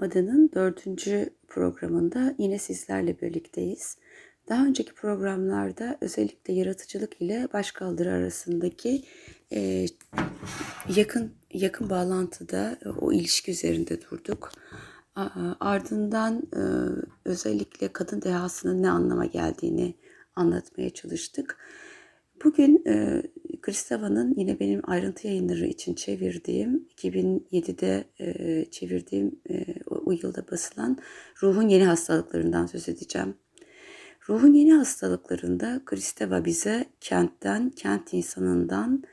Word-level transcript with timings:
Yapmadığının 0.00 0.50
dördüncü 0.54 1.30
programında 1.48 2.34
yine 2.38 2.58
sizlerle 2.58 3.20
birlikteyiz. 3.20 3.96
Daha 4.48 4.66
önceki 4.66 4.94
programlarda 4.94 5.98
özellikle 6.00 6.54
yaratıcılık 6.54 7.22
ile 7.22 7.48
başkaldırı 7.52 8.12
arasındaki 8.12 9.02
e, 9.52 9.86
yakın 10.96 11.32
yakın 11.52 11.90
bağlantıda 11.90 12.78
o 13.00 13.12
ilişki 13.12 13.50
üzerinde 13.50 13.98
durduk. 14.02 14.52
Ardından 15.60 16.42
e, 16.56 16.62
özellikle 17.24 17.92
kadın 17.92 18.22
dehasının 18.22 18.82
ne 18.82 18.90
anlama 18.90 19.26
geldiğini 19.26 19.94
anlatmaya 20.36 20.90
çalıştık. 20.90 21.58
Bugün 22.44 22.82
e, 22.86 23.22
Kristava'nın 23.62 24.34
yine 24.36 24.60
benim 24.60 24.80
ayrıntı 24.84 25.26
yayınları 25.26 25.66
için 25.66 25.94
çevirdiğim, 25.94 26.88
2007'de 26.96 28.04
e, 28.20 28.64
çevirdiğim 28.70 29.40
e, 29.50 29.64
o 30.10 30.12
yılda 30.12 30.50
basılan 30.50 30.98
Ruhun 31.42 31.68
Yeni 31.68 31.84
Hastalıklarından 31.84 32.66
söz 32.66 32.88
edeceğim. 32.88 33.34
Ruhun 34.28 34.52
yeni 34.52 34.72
hastalıklarında 34.72 35.82
Kristeva 35.84 36.44
bize 36.44 36.84
kentten, 37.00 37.70
kent 37.70 38.14
insanından 38.14 39.04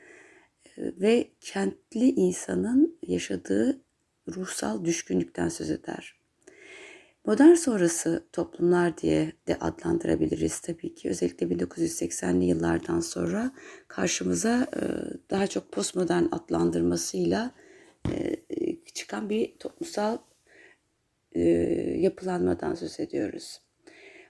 e, 0.76 0.82
ve 1.00 1.30
kentli 1.40 2.10
insanın 2.10 2.98
yaşadığı 3.02 3.80
ruhsal 4.28 4.84
düşkünlükten 4.84 5.48
söz 5.48 5.70
eder. 5.70 6.18
Modern 7.26 7.54
sonrası 7.54 8.26
toplumlar 8.32 8.98
diye 8.98 9.32
de 9.48 9.58
adlandırabiliriz 9.58 10.60
tabii 10.60 10.94
ki. 10.94 11.10
Özellikle 11.10 11.46
1980'li 11.46 12.44
yıllardan 12.44 13.00
sonra 13.00 13.52
karşımıza 13.88 14.66
e, 14.76 14.82
daha 15.30 15.46
çok 15.46 15.72
postmodern 15.72 16.24
adlandırmasıyla 16.32 17.50
e, 18.10 18.36
çıkan 18.94 19.30
bir 19.30 19.58
toplumsal 19.58 20.18
e, 21.32 21.40
yapılanmadan 21.98 22.74
söz 22.74 23.00
ediyoruz. 23.00 23.60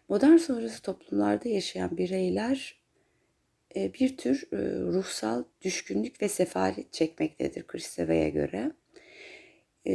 Modern 0.08 0.36
sonrası 0.36 0.82
toplumlarda 0.82 1.48
yaşayan 1.48 1.96
bireyler 1.96 2.78
bir 3.74 4.16
tür 4.16 4.48
ruhsal 4.92 5.44
düşkünlük 5.62 6.22
ve 6.22 6.28
sefalet 6.28 6.92
çekmektedir 6.92 7.66
Kristeva'ya 7.66 8.28
göre. 8.28 8.72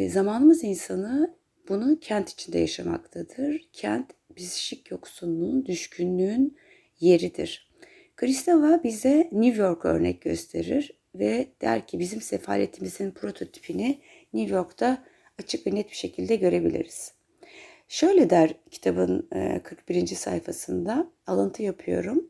Zamanımız 0.09 0.63
insanı 0.63 1.35
bunu 1.69 1.99
kent 1.99 2.29
içinde 2.29 2.59
yaşamaktadır. 2.59 3.69
Kent 3.73 4.11
psikik 4.35 4.91
yoksunluğun, 4.91 5.65
düşkünlüğün 5.65 6.57
yeridir. 6.99 7.71
Kristeva 8.15 8.83
bize 8.83 9.29
New 9.31 9.61
York 9.61 9.85
örnek 9.85 10.21
gösterir 10.21 10.91
ve 11.15 11.47
der 11.61 11.87
ki 11.87 11.99
bizim 11.99 12.21
sefaletimizin 12.21 13.11
prototipini 13.11 14.01
New 14.33 14.55
York'ta 14.55 15.05
açık 15.39 15.67
ve 15.67 15.75
net 15.75 15.89
bir 15.89 15.95
şekilde 15.95 16.35
görebiliriz. 16.35 17.13
Şöyle 17.87 18.29
der 18.29 18.55
kitabın 18.71 19.29
41. 19.63 20.07
sayfasında 20.07 21.11
alıntı 21.27 21.63
yapıyorum. 21.63 22.27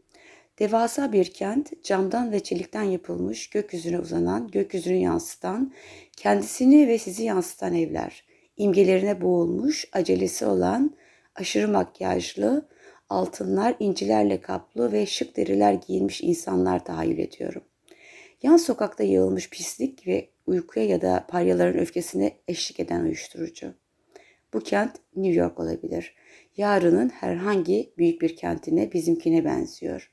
Devasa 0.59 1.11
bir 1.11 1.25
kent, 1.25 1.83
camdan 1.83 2.31
ve 2.31 2.39
çelikten 2.39 2.83
yapılmış, 2.83 3.49
gökyüzüne 3.49 3.99
uzanan, 3.99 4.47
gökyüzünü 4.47 4.97
yansıtan, 4.97 5.73
kendisini 6.17 6.87
ve 6.87 6.97
sizi 6.97 7.23
yansıtan 7.23 7.73
evler 7.73 8.23
imgelerine 8.57 9.21
boğulmuş, 9.21 9.85
acelesi 9.93 10.45
olan, 10.45 10.95
aşırı 11.35 11.67
makyajlı, 11.67 12.69
altınlar, 13.09 13.75
incilerle 13.79 14.41
kaplı 14.41 14.91
ve 14.91 15.05
şık 15.05 15.37
deriler 15.37 15.73
giyinmiş 15.73 16.21
insanlar 16.21 16.85
tahayyül 16.85 17.17
ediyorum. 17.17 17.63
Yan 18.43 18.57
sokakta 18.57 19.03
yığılmış 19.03 19.49
pislik 19.49 20.07
ve 20.07 20.29
uykuya 20.45 20.85
ya 20.85 21.01
da 21.01 21.25
paryaların 21.27 21.79
öfkesine 21.79 22.33
eşlik 22.47 22.79
eden 22.79 23.03
uyuşturucu. 23.03 23.73
Bu 24.53 24.59
kent 24.59 24.91
New 25.15 25.39
York 25.39 25.59
olabilir. 25.59 26.15
Yarının 26.57 27.09
herhangi 27.09 27.93
büyük 27.97 28.21
bir 28.21 28.35
kentine 28.35 28.91
bizimkine 28.93 29.45
benziyor. 29.45 30.11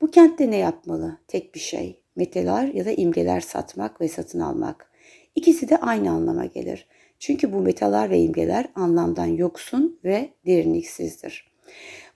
Bu 0.00 0.10
kentte 0.10 0.50
ne 0.50 0.56
yapmalı? 0.56 1.18
Tek 1.28 1.54
bir 1.54 1.60
şey. 1.60 2.02
Meteler 2.16 2.66
ya 2.66 2.84
da 2.84 2.90
imgeler 2.90 3.40
satmak 3.40 4.00
ve 4.00 4.08
satın 4.08 4.40
almak. 4.40 4.92
İkisi 5.34 5.68
de 5.68 5.76
aynı 5.76 6.10
anlama 6.10 6.46
gelir. 6.46 6.86
Çünkü 7.18 7.52
bu 7.52 7.60
metalar 7.60 8.10
ve 8.10 8.18
imgeler 8.20 8.66
anlamdan 8.74 9.26
yoksun 9.26 10.00
ve 10.04 10.30
derinliksizdir. 10.46 11.52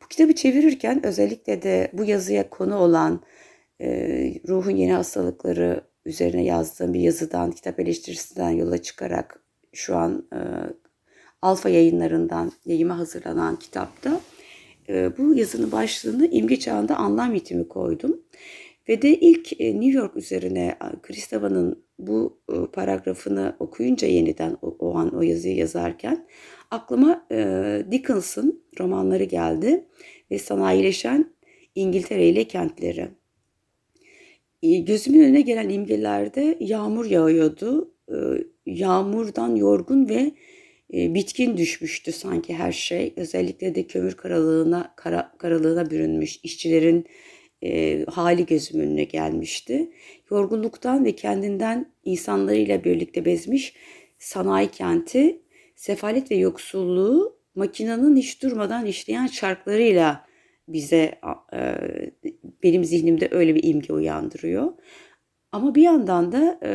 Bu 0.02 0.08
kitabı 0.08 0.34
çevirirken 0.34 1.06
özellikle 1.06 1.62
de 1.62 1.90
bu 1.92 2.04
yazıya 2.04 2.50
konu 2.50 2.76
olan 2.76 3.22
e, 3.80 3.88
ruhun 4.48 4.70
yeni 4.70 4.92
hastalıkları 4.92 5.80
üzerine 6.06 6.44
yazdığım 6.44 6.94
bir 6.94 7.00
yazıdan, 7.00 7.50
kitap 7.50 7.80
eleştirisinden 7.80 8.50
yola 8.50 8.82
çıkarak 8.82 9.42
şu 9.72 9.96
an 9.96 10.26
e, 10.32 10.38
Alfa 11.42 11.68
yayınlarından 11.68 12.52
yayıma 12.66 12.98
hazırlanan 12.98 13.58
kitapta 13.58 14.20
e, 14.88 15.16
bu 15.18 15.34
yazının 15.34 15.72
başlığını 15.72 16.26
imge 16.26 16.58
çağında 16.58 16.96
anlam 16.96 17.34
yitimi 17.34 17.68
koydum. 17.68 18.20
Ve 18.88 19.02
de 19.02 19.20
ilk 19.20 19.60
e, 19.60 19.80
New 19.80 19.98
York 19.98 20.16
üzerine 20.16 20.78
Kristava'nın 21.02 21.84
bu 21.98 22.40
e, 22.52 22.54
paragrafını 22.72 23.56
okuyunca 23.58 24.08
yeniden 24.08 24.56
o, 24.62 24.76
o 24.78 24.96
an 24.96 25.14
o 25.14 25.22
yazıyı 25.22 25.56
yazarken 25.56 26.26
aklıma 26.70 27.26
e, 27.32 27.82
Dickens'ın 27.90 28.64
romanları 28.80 29.24
geldi 29.24 29.84
ve 30.30 30.38
sanayileşen 30.38 31.30
İngiltere 31.74 32.28
ile 32.28 32.44
kentleri. 32.44 33.08
E, 34.66 34.78
gözümün 34.78 35.20
önüne 35.20 35.40
gelen 35.40 35.68
imgelerde 35.68 36.56
yağmur 36.60 37.06
yağıyordu. 37.06 37.94
E, 38.08 38.16
yağmurdan 38.66 39.56
yorgun 39.56 40.08
ve 40.08 40.32
e, 40.94 41.14
bitkin 41.14 41.56
düşmüştü 41.56 42.12
sanki 42.12 42.54
her 42.54 42.72
şey. 42.72 43.12
Özellikle 43.16 43.74
de 43.74 43.86
kömür 43.86 44.12
karalığına, 44.12 44.94
kara, 44.96 45.32
karalığına 45.38 45.90
bürünmüş 45.90 46.40
işçilerin 46.42 47.06
e, 47.62 48.04
hali 48.04 48.46
gözüm 48.46 48.80
önüne 48.80 49.04
gelmişti. 49.04 49.90
Yorgunluktan 50.30 51.04
ve 51.04 51.12
kendinden 51.12 51.92
insanlarıyla 52.04 52.84
birlikte 52.84 53.24
bezmiş 53.24 53.74
sanayi 54.18 54.70
kenti, 54.70 55.40
sefalet 55.76 56.30
ve 56.30 56.36
yoksulluğu 56.36 57.36
makinenin 57.54 58.16
hiç 58.16 58.42
durmadan 58.42 58.86
işleyen 58.86 59.26
çarklarıyla 59.26 60.26
bize 60.68 61.20
e, 61.52 61.74
benim 62.62 62.84
zihnimde 62.84 63.28
öyle 63.30 63.54
bir 63.54 63.64
imge 63.64 63.92
uyandırıyor. 63.92 64.72
Ama 65.52 65.74
bir 65.74 65.82
yandan 65.82 66.32
da 66.32 66.60
e, 66.64 66.70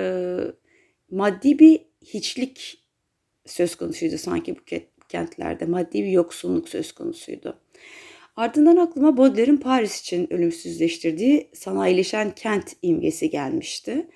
maddi 1.11 1.59
bir 1.59 1.81
hiçlik 2.05 2.83
söz 3.45 3.75
konusuydu 3.75 4.17
sanki 4.17 4.55
bu 4.55 4.59
kentlerde. 5.09 5.65
Maddi 5.65 6.03
bir 6.03 6.11
yoksunluk 6.11 6.69
söz 6.69 6.91
konusuydu. 6.91 7.59
Ardından 8.35 8.77
aklıma 8.77 9.17
Baudelaire'in 9.17 9.57
Paris 9.57 10.01
için 10.01 10.33
ölümsüzleştirdiği 10.33 11.49
sanayileşen 11.53 12.31
kent 12.35 12.73
imgesi 12.81 13.29
gelmişti. 13.29 14.07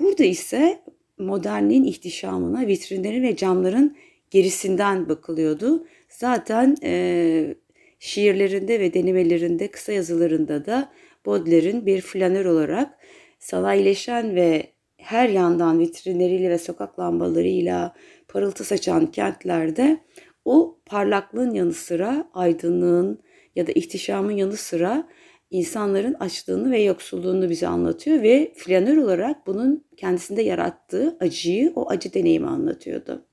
Burada 0.00 0.24
ise 0.24 0.82
modernliğin 1.18 1.84
ihtişamına 1.84 2.66
vitrinlerin 2.66 3.22
ve 3.22 3.36
camların 3.36 3.96
gerisinden 4.30 5.08
bakılıyordu. 5.08 5.86
Zaten 6.08 6.76
e, 6.82 7.54
şiirlerinde 7.98 8.80
ve 8.80 8.94
denemelerinde, 8.94 9.70
kısa 9.70 9.92
yazılarında 9.92 10.66
da 10.66 10.92
Baudelaire'in 11.26 11.86
bir 11.86 12.00
flanör 12.00 12.44
olarak 12.44 12.98
sanayileşen 13.38 14.34
ve 14.34 14.72
her 14.96 15.28
yandan 15.28 15.78
vitrinleriyle 15.78 16.50
ve 16.50 16.58
sokak 16.58 16.98
lambalarıyla 16.98 17.94
parıltı 18.28 18.64
saçan 18.64 19.06
kentlerde 19.06 19.98
o 20.44 20.78
parlaklığın 20.86 21.54
yanı 21.54 21.72
sıra 21.72 22.30
aydınlığın, 22.32 23.22
ya 23.56 23.66
da 23.66 23.72
ihtişamın 23.72 24.32
yanı 24.32 24.56
sıra 24.56 25.08
insanların 25.50 26.14
açlığını 26.14 26.70
ve 26.70 26.82
yoksulluğunu 26.82 27.50
bize 27.50 27.66
anlatıyor 27.66 28.22
ve 28.22 28.52
flanör 28.56 28.96
olarak 28.96 29.46
bunun 29.46 29.84
kendisinde 29.96 30.42
yarattığı 30.42 31.16
acıyı, 31.20 31.72
o 31.74 31.90
acı 31.90 32.14
deneyimi 32.14 32.46
anlatıyordu. 32.46 33.26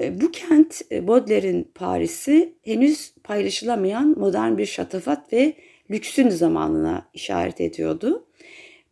E, 0.00 0.20
bu 0.20 0.30
kent 0.30 0.82
e, 0.92 1.08
Baudelaire'in 1.08 1.70
Paris'i 1.74 2.54
henüz 2.64 3.14
paylaşılamayan 3.24 4.18
modern 4.18 4.58
bir 4.58 4.66
şatafat 4.66 5.32
ve 5.32 5.54
lüksün 5.90 6.28
zamanına 6.28 7.08
işaret 7.14 7.60
ediyordu. 7.60 8.26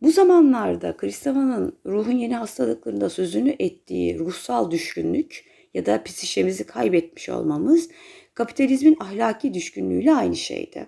Bu 0.01 0.11
zamanlarda 0.11 0.97
Kristova'nın 0.97 1.77
ruhun 1.85 2.11
yeni 2.11 2.35
hastalıklarında 2.35 3.09
sözünü 3.09 3.55
ettiği 3.59 4.19
ruhsal 4.19 4.71
düşkünlük 4.71 5.45
ya 5.73 5.85
da 5.85 6.03
psişemizi 6.03 6.63
kaybetmiş 6.63 7.29
olmamız 7.29 7.89
kapitalizmin 8.33 8.97
ahlaki 8.99 9.53
düşkünlüğüyle 9.53 10.13
aynı 10.13 10.35
şeydi. 10.35 10.87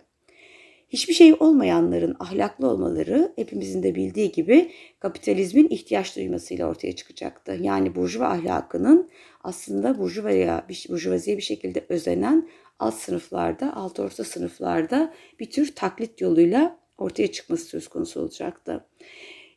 Hiçbir 0.89 1.13
şey 1.13 1.33
olmayanların 1.39 2.15
ahlaklı 2.19 2.69
olmaları 2.69 3.33
hepimizin 3.35 3.83
de 3.83 3.95
bildiği 3.95 4.31
gibi 4.31 4.71
kapitalizmin 4.99 5.67
ihtiyaç 5.69 6.15
duymasıyla 6.15 6.67
ortaya 6.67 6.95
çıkacaktı. 6.95 7.57
Yani 7.61 7.95
burjuva 7.95 8.25
ahlakının 8.25 9.09
aslında 9.43 9.99
burjuvaya, 9.99 10.65
burjuvaziye 10.89 11.37
bir 11.37 11.41
şekilde 11.41 11.85
özenen 11.89 12.49
alt 12.79 12.95
sınıflarda, 12.95 13.75
alt 13.75 13.99
orta 13.99 14.23
sınıflarda 14.23 15.13
bir 15.39 15.49
tür 15.49 15.75
taklit 15.75 16.21
yoluyla 16.21 16.79
ortaya 16.97 17.31
çıkması 17.31 17.65
söz 17.65 17.87
konusu 17.87 18.21
olacaktı. 18.21 18.85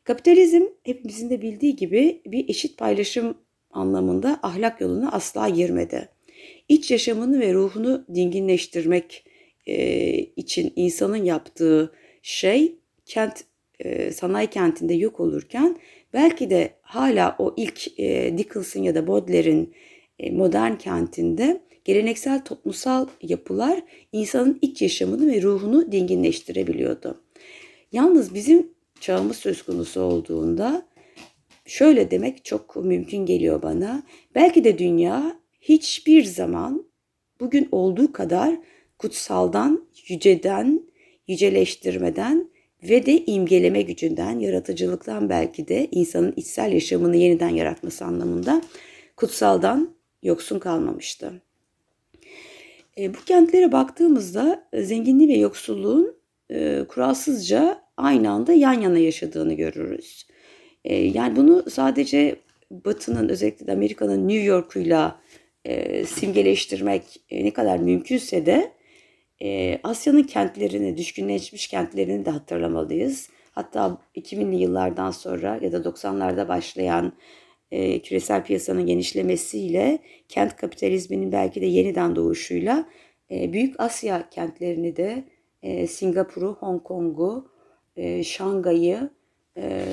Kapitalizm 0.05 0.63
hepimizin 0.83 1.31
de 1.31 1.43
bildiği 1.43 1.77
gibi 1.77 2.23
bir 2.27 2.49
eşit 2.49 2.79
paylaşım 2.79 3.35
anlamında 3.71 4.41
ahlak 4.43 4.81
yoluna 4.81 5.13
asla 5.13 5.49
girmedi. 5.49 6.09
İç 6.69 6.91
yaşamını 6.91 7.41
ve 7.41 7.55
ruhunu 7.55 8.07
dinginleştirmek 8.15 9.25
e, 9.67 10.13
için 10.19 10.73
insanın 10.77 11.25
yaptığı 11.25 11.93
şey 12.23 12.77
kent 13.07 13.45
e, 13.81 14.13
sanayi 14.13 14.47
kentinde 14.47 14.95
yok 14.95 15.21
olurken 15.21 15.77
belki 16.13 16.51
de 16.51 16.75
hala 16.83 17.37
o 17.39 17.55
ilk 17.57 18.01
e, 18.01 18.39
Dickens'ın 18.39 18.83
ya 18.83 18.95
da 18.95 19.07
Baudelaire'in 19.07 19.75
e, 20.19 20.31
modern 20.31 20.75
kentinde 20.75 21.61
geleneksel 21.85 22.45
toplumsal 22.45 23.07
yapılar 23.23 23.83
insanın 24.13 24.59
iç 24.63 24.83
yaşamını 24.83 25.33
ve 25.33 25.43
ruhunu 25.43 25.93
dinginleştirebiliyordu. 25.93 27.21
Yalnız 27.93 28.35
bizim 28.35 28.73
çağımız 29.01 29.37
söz 29.37 29.63
konusu 29.63 30.01
olduğunda 30.01 30.87
şöyle 31.67 32.11
demek 32.11 32.45
çok 32.45 32.77
mümkün 32.77 33.27
geliyor 33.27 33.63
bana. 33.63 34.03
Belki 34.35 34.65
de 34.65 34.79
dünya 34.79 35.41
hiçbir 35.61 36.25
zaman 36.25 36.87
bugün 37.41 37.69
olduğu 37.73 38.13
kadar 38.13 38.59
kutsaldan, 39.03 39.85
yüceden, 40.09 40.83
yüceleştirmeden 41.29 42.51
ve 42.83 43.07
de 43.07 43.25
imgeleme 43.27 43.83
gücünden, 43.83 44.39
yaratıcılıktan 44.39 45.29
belki 45.29 45.69
de 45.69 45.89
insanın 45.91 46.33
içsel 46.37 46.73
yaşamını 46.73 47.17
yeniden 47.17 47.49
yaratması 47.49 48.05
anlamında 48.05 48.63
kutsaldan 49.17 49.95
yoksun 50.23 50.59
kalmamıştı. 50.59 51.43
E, 52.99 53.15
bu 53.15 53.19
kentlere 53.27 53.73
baktığımızda 53.73 54.69
e, 54.73 54.83
zenginliği 54.83 55.29
ve 55.29 55.37
yoksulluğun 55.37 56.17
e, 56.51 56.85
kuralsızca 56.89 57.83
aynı 57.97 58.31
anda 58.31 58.53
yan 58.53 58.81
yana 58.81 58.99
yaşadığını 58.99 59.55
görürüz. 59.55 60.27
E, 60.85 60.95
yani 60.95 61.37
bunu 61.37 61.71
sadece 61.71 62.37
Batı'nın 62.71 63.29
özellikle 63.29 63.67
de 63.67 63.73
Amerika'nın 63.73 64.29
New 64.29 64.45
York'uyla 64.45 65.21
e, 65.65 66.05
simgeleştirmek 66.05 67.03
e, 67.31 67.45
ne 67.45 67.53
kadar 67.53 67.79
mümkünse 67.79 68.47
de 68.47 68.73
e, 69.43 69.81
Asya'nın 69.83 70.23
kentlerini, 70.23 70.97
düşkünleşmiş 70.97 71.69
kentlerini 71.69 72.25
de 72.25 72.31
hatırlamalıyız. 72.31 73.31
Hatta 73.53 73.99
2000'li 74.17 74.57
yıllardan 74.57 75.11
sonra 75.11 75.59
ya 75.63 75.73
da 75.73 75.77
90'larda 75.77 76.49
başlayan 76.49 77.13
e, 77.71 78.03
küresel 78.03 78.45
piyasanın 78.45 78.87
genişlemesiyle 78.87 79.99
kent 80.29 80.57
kapitalizminin 80.57 81.33
belki 81.33 81.61
de 81.61 81.67
yeniden 81.67 82.17
doğuşuyla 82.17 82.89
e, 83.31 83.53
Büyük 83.53 83.81
Asya 83.81 84.29
kentlerini 84.31 84.97
de 84.97 85.25
e, 85.63 85.87
Singapur'u, 85.87 86.57
Hong 86.61 86.83
Kong'u, 86.83 87.51
e, 87.97 88.25
Şangay'ı 88.25 89.11
e, 89.57 89.85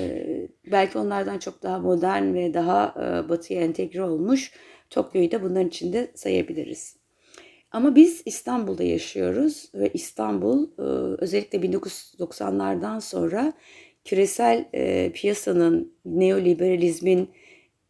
belki 0.72 0.98
onlardan 0.98 1.38
çok 1.38 1.62
daha 1.62 1.78
modern 1.78 2.34
ve 2.34 2.54
daha 2.54 2.94
e, 2.96 3.28
batıya 3.28 3.60
entegre 3.62 4.02
olmuş 4.02 4.52
Tokyo'yu 4.90 5.30
da 5.30 5.42
bunların 5.42 5.68
içinde 5.68 6.10
sayabiliriz. 6.14 6.99
Ama 7.70 7.96
biz 7.96 8.22
İstanbul'da 8.26 8.82
yaşıyoruz 8.82 9.70
ve 9.74 9.90
İstanbul 9.94 10.64
e, 10.64 10.82
özellikle 11.22 11.58
1990'lardan 11.58 13.00
sonra 13.00 13.52
küresel 14.04 14.68
e, 14.74 15.12
piyasanın, 15.12 15.94
neoliberalizmin 16.04 17.30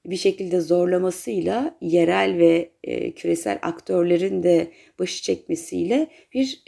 bir 0.06 0.16
şekilde 0.16 0.60
zorlamasıyla 0.60 1.76
yerel 1.80 2.38
ve 2.38 2.70
e, 2.84 3.12
küresel 3.12 3.58
aktörlerin 3.62 4.42
de 4.42 4.70
başı 4.98 5.22
çekmesiyle 5.22 6.08
bir 6.34 6.62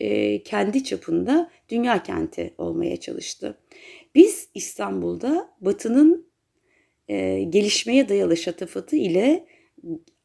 kendi 0.45 0.85
çapında 0.85 1.51
dünya 1.69 2.03
kenti 2.03 2.55
olmaya 2.59 2.97
çalıştı. 2.97 3.59
Biz 4.15 4.49
İstanbul'da 4.55 5.51
Batı'nın 5.61 6.27
gelişmeye 7.51 8.09
dayalı 8.09 8.37
şatafatı 8.37 8.97
ile 8.97 9.47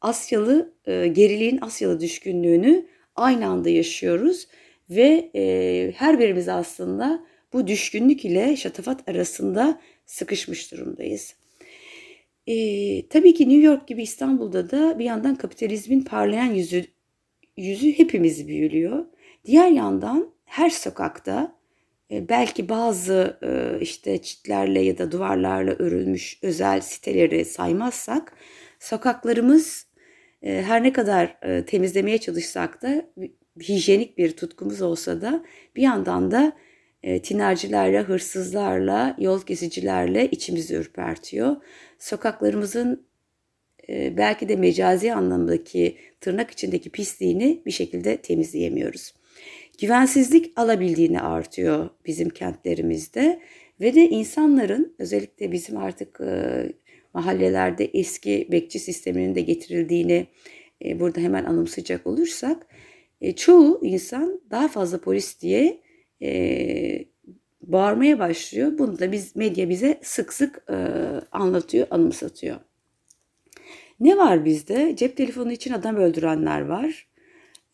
Asyalı 0.00 0.74
e, 0.86 1.06
geriliğin 1.06 1.58
Asyalı 1.60 2.00
düşkünlüğünü 2.00 2.86
aynı 3.16 3.46
anda 3.46 3.68
yaşıyoruz 3.68 4.48
ve 4.90 5.30
e, 5.34 5.92
her 5.96 6.18
birimiz 6.18 6.48
aslında 6.48 7.26
bu 7.52 7.66
düşkünlük 7.66 8.24
ile 8.24 8.56
şatafat 8.56 9.08
arasında 9.08 9.80
sıkışmış 10.06 10.72
durumdayız. 10.72 11.34
E, 12.46 13.08
tabii 13.08 13.34
ki 13.34 13.48
New 13.48 13.66
York 13.66 13.88
gibi 13.88 14.02
İstanbul'da 14.02 14.70
da 14.70 14.98
bir 14.98 15.04
yandan 15.04 15.34
kapitalizmin 15.34 16.00
parlayan 16.00 16.54
yüzü 16.54 16.84
yüzü 17.56 17.98
hepimiz 17.98 18.48
büyülüyor. 18.48 19.06
Diğer 19.44 19.70
yandan 19.70 20.32
her 20.44 20.70
sokakta 20.70 21.58
e, 22.10 22.28
belki 22.28 22.68
bazı 22.68 23.38
e, 23.42 23.80
işte 23.80 24.22
çitlerle 24.22 24.80
ya 24.80 24.98
da 24.98 25.12
duvarlarla 25.12 25.72
örülmüş 25.72 26.38
özel 26.42 26.80
siteleri 26.80 27.44
saymazsak 27.44 28.36
sokaklarımız 28.80 29.86
her 30.42 30.82
ne 30.82 30.92
kadar 30.92 31.36
e, 31.42 31.64
temizlemeye 31.64 32.18
çalışsak 32.18 32.82
da 32.82 33.04
hijyenik 33.60 34.18
bir 34.18 34.30
tutkumuz 34.36 34.82
olsa 34.82 35.20
da 35.20 35.44
bir 35.76 35.82
yandan 35.82 36.30
da 36.30 36.52
e, 37.02 37.22
tinercilerle, 37.22 38.00
hırsızlarla, 38.00 39.16
yol 39.18 39.40
kesicilerle 39.40 40.30
içimizi 40.30 40.74
ürpertiyor. 40.74 41.56
Sokaklarımızın 41.98 43.06
e, 43.88 44.16
belki 44.16 44.48
de 44.48 44.56
mecazi 44.56 45.14
anlamdaki 45.14 45.96
tırnak 46.20 46.50
içindeki 46.50 46.90
pisliğini 46.90 47.62
bir 47.66 47.70
şekilde 47.70 48.16
temizleyemiyoruz. 48.16 49.14
Güvensizlik 49.80 50.52
alabildiğini 50.56 51.20
artıyor 51.20 51.90
bizim 52.06 52.28
kentlerimizde 52.28 53.40
ve 53.80 53.94
de 53.94 54.08
insanların 54.08 54.94
özellikle 54.98 55.52
bizim 55.52 55.76
artık 55.76 56.20
mahallelerde 57.18 57.84
eski 57.84 58.48
bekçi 58.52 58.78
sisteminin 58.78 59.34
de 59.34 59.40
getirildiğini 59.40 60.26
e, 60.84 61.00
burada 61.00 61.20
hemen 61.20 61.44
anımsayacak 61.44 62.06
olursak 62.06 62.66
e, 63.20 63.36
çoğu 63.36 63.80
insan 63.82 64.40
daha 64.50 64.68
fazla 64.68 65.00
polis 65.00 65.40
diye 65.40 65.80
e, 66.22 67.04
bağırmaya 67.62 68.18
başlıyor. 68.18 68.78
Bunu 68.78 68.98
da 68.98 69.12
biz 69.12 69.36
medya 69.36 69.68
bize 69.68 70.00
sık 70.02 70.32
sık 70.32 70.64
e, 70.70 70.76
anlatıyor, 71.32 71.86
anımsatıyor. 71.90 72.56
Ne 74.00 74.16
var 74.16 74.44
bizde? 74.44 74.96
Cep 74.96 75.16
telefonu 75.16 75.52
için 75.52 75.72
adam 75.72 75.96
öldürenler 75.96 76.60
var. 76.60 77.08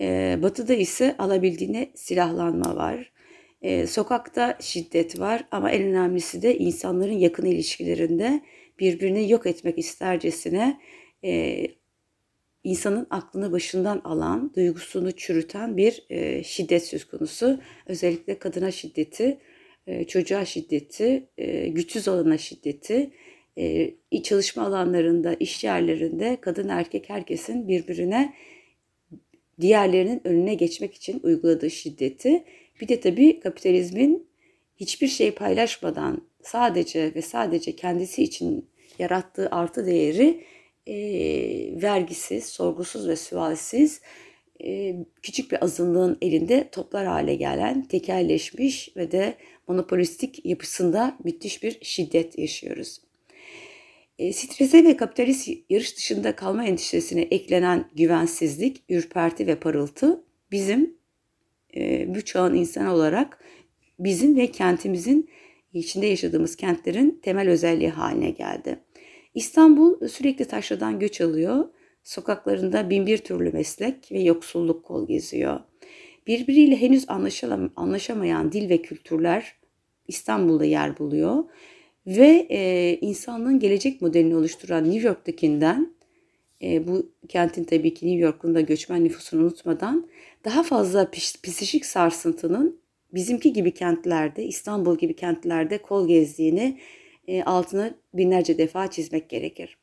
E, 0.00 0.38
batı'da 0.42 0.74
ise 0.74 1.16
alabildiğine 1.18 1.90
silahlanma 1.94 2.76
var. 2.76 3.12
E, 3.62 3.86
sokakta 3.86 4.58
şiddet 4.60 5.20
var 5.20 5.44
ama 5.50 5.70
en 5.70 5.82
önemlisi 5.82 6.42
de 6.42 6.58
insanların 6.58 7.18
yakın 7.18 7.46
ilişkilerinde 7.46 8.40
birbirini 8.78 9.30
yok 9.30 9.46
etmek 9.46 9.78
istercesine 9.78 10.80
e, 11.24 11.66
insanın 12.64 13.06
aklını 13.10 13.52
başından 13.52 14.00
alan, 14.04 14.52
duygusunu 14.56 15.12
çürüten 15.12 15.76
bir 15.76 16.04
e, 16.10 16.44
şiddet 16.44 16.86
söz 16.86 17.04
konusu. 17.04 17.60
Özellikle 17.86 18.38
kadına 18.38 18.70
şiddeti, 18.70 19.38
e, 19.86 20.04
çocuğa 20.04 20.44
şiddeti, 20.44 21.28
e, 21.38 21.68
güçsüz 21.68 22.08
olana 22.08 22.38
şiddeti, 22.38 23.10
e, 23.56 24.22
çalışma 24.22 24.62
alanlarında, 24.62 25.34
iş 25.34 25.64
yerlerinde 25.64 26.38
kadın 26.40 26.68
erkek 26.68 27.10
herkesin 27.10 27.68
birbirine 27.68 28.34
diğerlerinin 29.60 30.20
önüne 30.24 30.54
geçmek 30.54 30.94
için 30.94 31.20
uyguladığı 31.22 31.70
şiddeti. 31.70 32.44
Bir 32.80 32.88
de 32.88 33.00
tabii 33.00 33.40
kapitalizmin 33.40 34.26
hiçbir 34.76 35.08
şey 35.08 35.30
paylaşmadan 35.30 36.22
sadece 36.44 37.14
ve 37.14 37.22
sadece 37.22 37.76
kendisi 37.76 38.22
için 38.22 38.68
yarattığı 38.98 39.48
artı 39.50 39.86
değeri 39.86 40.44
e, 40.86 40.94
vergisiz, 41.82 42.46
sorgusuz 42.46 43.08
ve 43.08 43.16
sualsiz 43.16 44.00
e, 44.64 44.96
küçük 45.22 45.52
bir 45.52 45.64
azınlığın 45.64 46.18
elinde 46.22 46.68
toplar 46.72 47.06
hale 47.06 47.34
gelen, 47.34 47.82
tekelleşmiş 47.82 48.96
ve 48.96 49.12
de 49.12 49.34
monopolistik 49.68 50.46
yapısında 50.46 51.18
müthiş 51.24 51.62
bir 51.62 51.78
şiddet 51.82 52.38
yaşıyoruz. 52.38 53.00
E, 54.18 54.32
strese 54.32 54.84
ve 54.84 54.96
kapitalist 54.96 55.48
yarış 55.70 55.96
dışında 55.96 56.36
kalma 56.36 56.64
endişesine 56.64 57.22
eklenen 57.22 57.90
güvensizlik, 57.94 58.82
ürperti 58.88 59.46
ve 59.46 59.56
parıltı 59.56 60.24
bizim 60.50 60.96
e, 61.76 62.14
bu 62.14 62.24
çağın 62.24 62.54
insan 62.54 62.86
olarak 62.86 63.44
bizim 63.98 64.36
ve 64.36 64.46
kentimizin 64.46 65.30
içinde 65.78 66.06
yaşadığımız 66.06 66.56
kentlerin 66.56 67.20
temel 67.22 67.48
özelliği 67.48 67.90
haline 67.90 68.30
geldi. 68.30 68.78
İstanbul 69.34 70.08
sürekli 70.08 70.44
taşradan 70.44 70.98
göç 70.98 71.20
alıyor. 71.20 71.64
Sokaklarında 72.02 72.90
binbir 72.90 73.18
türlü 73.18 73.52
meslek 73.52 74.12
ve 74.12 74.20
yoksulluk 74.20 74.84
kol 74.84 75.08
geziyor. 75.08 75.60
Birbiriyle 76.26 76.80
henüz 76.80 77.04
anlaşamayan 77.76 78.52
dil 78.52 78.68
ve 78.68 78.82
kültürler 78.82 79.54
İstanbul'da 80.08 80.64
yer 80.64 80.98
buluyor. 80.98 81.44
Ve 82.06 82.46
e, 82.50 82.92
insanlığın 83.00 83.58
gelecek 83.58 84.02
modelini 84.02 84.36
oluşturan 84.36 84.84
New 84.84 85.08
York'takinden, 85.08 85.94
e, 86.62 86.88
bu 86.88 87.12
kentin 87.28 87.64
tabii 87.64 87.94
ki 87.94 88.06
New 88.06 88.24
York'un 88.24 88.54
da 88.54 88.60
göçmen 88.60 89.04
nüfusunu 89.04 89.42
unutmadan 89.42 90.08
daha 90.44 90.62
fazla 90.62 91.10
psikik 91.42 91.86
sarsıntının 91.86 92.80
bizimki 93.14 93.52
gibi 93.52 93.74
kentlerde, 93.74 94.44
İstanbul 94.44 94.98
gibi 94.98 95.16
kentlerde 95.16 95.78
kol 95.78 96.08
gezdiğini 96.08 96.78
e, 97.28 97.42
altını 97.42 97.94
binlerce 98.14 98.58
defa 98.58 98.90
çizmek 98.90 99.28
gerekir. 99.28 99.78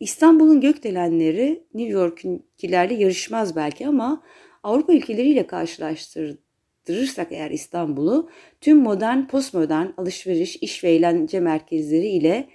İstanbul'un 0.00 0.60
gökdelenleri 0.60 1.62
New 1.74 1.92
York'unkilerle 1.92 2.94
yarışmaz 2.94 3.56
belki 3.56 3.86
ama 3.86 4.22
Avrupa 4.62 4.92
ülkeleriyle 4.92 5.46
karşılaştırırsak 5.46 7.32
eğer 7.32 7.50
İstanbul'u 7.50 8.30
tüm 8.60 8.78
modern, 8.78 9.26
postmodern 9.26 9.86
alışveriş, 9.96 10.56
iş 10.56 10.84
ve 10.84 10.90
eğlence 10.90 11.40
merkezleri 11.40 12.08
ile 12.08 12.48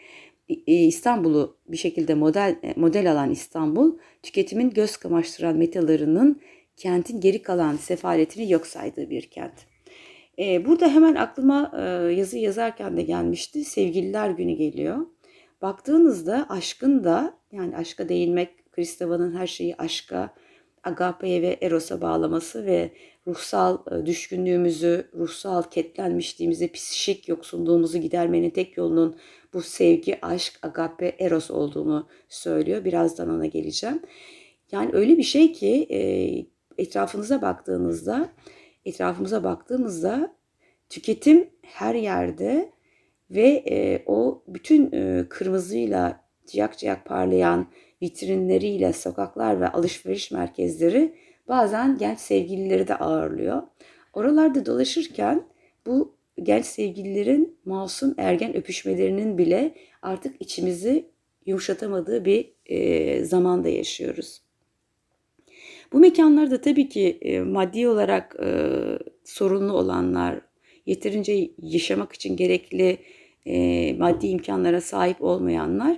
e, 0.67 0.73
İstanbul'u 0.73 1.57
bir 1.67 1.77
şekilde 1.77 2.13
model 2.13 2.55
model 2.75 3.11
alan 3.11 3.31
İstanbul, 3.31 3.97
tüketimin 4.23 4.69
göz 4.69 4.97
kamaştıran 4.97 5.57
metalarının 5.57 6.41
kentin 6.77 7.21
geri 7.21 7.41
kalan 7.41 7.75
sefaletini 7.75 8.51
yok 8.51 8.67
saydığı 8.67 9.09
bir 9.09 9.29
kent. 9.29 9.72
E, 10.39 10.65
burada 10.65 10.87
hemen 10.87 11.15
aklıma 11.15 11.71
e, 11.77 11.81
yazı 12.13 12.37
yazarken 12.37 12.97
de 12.97 13.01
gelmişti. 13.01 13.65
Sevgililer 13.65 14.29
günü 14.29 14.53
geliyor. 14.53 14.97
Baktığınızda 15.61 16.45
aşkın 16.49 17.03
da 17.03 17.33
yani 17.51 17.77
aşka 17.77 18.09
değinmek 18.09 18.71
Kristova'nın 18.71 19.35
her 19.35 19.47
şeyi 19.47 19.75
aşka, 19.75 20.33
agapeye 20.83 21.41
ve 21.41 21.57
erosa 21.61 22.01
bağlaması 22.01 22.65
ve 22.65 22.91
ruhsal 23.27 23.77
düşkünlüğümüzü, 24.05 25.09
ruhsal 25.15 25.63
ketlenmişliğimizi, 25.63 26.71
psişik 26.71 27.29
yoksunluğumuzu 27.29 27.97
gidermenin 27.97 28.49
tek 28.49 28.77
yolunun 28.77 29.15
bu 29.53 29.61
sevgi, 29.61 30.25
aşk, 30.25 30.59
agape, 30.61 31.15
eros 31.19 31.51
olduğunu 31.51 32.07
söylüyor. 32.29 32.85
Birazdan 32.85 33.29
ona 33.29 33.45
geleceğim. 33.45 34.01
Yani 34.71 34.89
öyle 34.93 35.17
bir 35.17 35.23
şey 35.23 35.53
ki 35.53 35.87
etrafınıza 36.77 37.41
baktığınızda, 37.41 38.29
etrafımıza 38.85 39.43
baktığımızda 39.43 40.35
tüketim 40.89 41.49
her 41.61 41.95
yerde 41.95 42.71
ve 43.31 43.63
e, 43.69 44.03
o 44.05 44.43
bütün 44.47 44.91
e, 44.91 45.25
kırmızıyla 45.29 46.23
ciyak 46.47 46.77
ciyak 46.77 47.05
parlayan 47.05 47.67
vitrinleriyle 48.01 48.93
sokaklar 48.93 49.61
ve 49.61 49.67
alışveriş 49.67 50.31
merkezleri 50.31 51.15
bazen 51.47 51.97
genç 51.97 52.19
sevgilileri 52.19 52.87
de 52.87 52.95
ağırlıyor. 52.95 53.63
Oralarda 54.13 54.65
dolaşırken 54.65 55.47
bu 55.85 56.15
genç 56.43 56.65
sevgililerin 56.65 57.59
masum 57.65 58.15
ergen 58.17 58.55
öpüşmelerinin 58.55 59.37
bile 59.37 59.75
artık 60.01 60.35
içimizi 60.39 61.09
yumuşatamadığı 61.45 62.25
bir 62.25 62.53
e, 62.65 63.25
zamanda 63.25 63.69
yaşıyoruz. 63.69 64.42
Bu 65.93 65.99
mekanlarda 65.99 66.61
tabii 66.61 66.89
ki 66.89 67.17
e, 67.21 67.39
maddi 67.39 67.87
olarak 67.87 68.35
e, 68.43 68.49
sorunlu 69.23 69.73
olanlar, 69.73 70.41
yeterince 70.85 71.51
yaşamak 71.57 72.13
için 72.13 72.35
gerekli 72.35 72.97
e, 73.45 73.93
maddi 73.93 74.27
imkanlara 74.27 74.81
sahip 74.81 75.21
olmayanlar 75.21 75.97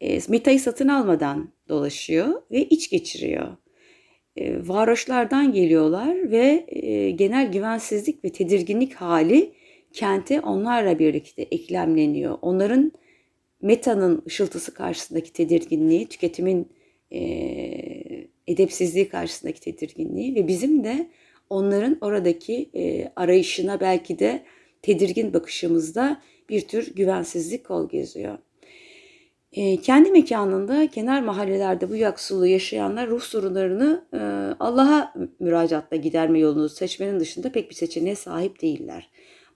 e, 0.00 0.18
metayı 0.28 0.60
satın 0.60 0.88
almadan 0.88 1.52
dolaşıyor 1.68 2.42
ve 2.50 2.64
iç 2.64 2.90
geçiriyor. 2.90 3.56
E, 4.36 4.68
varoşlardan 4.68 5.52
geliyorlar 5.52 6.30
ve 6.30 6.66
e, 6.68 7.10
genel 7.10 7.52
güvensizlik 7.52 8.24
ve 8.24 8.32
tedirginlik 8.32 8.94
hali 8.94 9.52
kente 9.92 10.40
onlarla 10.40 10.98
birlikte 10.98 11.42
eklemleniyor. 11.42 12.38
Onların 12.42 12.92
metanın 13.62 14.22
ışıltısı 14.26 14.74
karşısındaki 14.74 15.32
tedirginliği, 15.32 16.06
tüketimin 16.06 16.68
e, 17.12 17.20
edepsizliği 18.46 19.08
karşısındaki 19.08 19.60
tedirginliği 19.60 20.34
ve 20.34 20.48
bizim 20.48 20.84
de 20.84 21.10
onların 21.50 21.98
oradaki 22.00 22.70
e, 22.74 23.12
arayışına 23.16 23.80
belki 23.80 24.18
de 24.18 24.42
tedirgin 24.82 25.34
bakışımızda 25.34 26.22
bir 26.48 26.60
tür 26.60 26.94
güvensizlik 26.94 27.64
kol 27.64 27.88
geziyor. 27.88 28.38
E, 29.52 29.76
kendi 29.76 30.10
mekanında 30.10 30.86
kenar 30.90 31.22
mahallelerde 31.22 31.90
bu 31.90 31.96
yoksulluğu 31.96 32.46
yaşayanlar 32.46 33.08
ruh 33.08 33.20
sorunlarını 33.20 34.04
e, 34.12 34.18
Allah'a 34.60 35.14
müracaatla 35.40 35.96
giderme 35.96 36.38
yolunu 36.38 36.68
seçmenin 36.68 37.20
dışında 37.20 37.52
pek 37.52 37.70
bir 37.70 37.74
seçeneğe 37.74 38.14
sahip 38.14 38.62
değiller. 38.62 39.10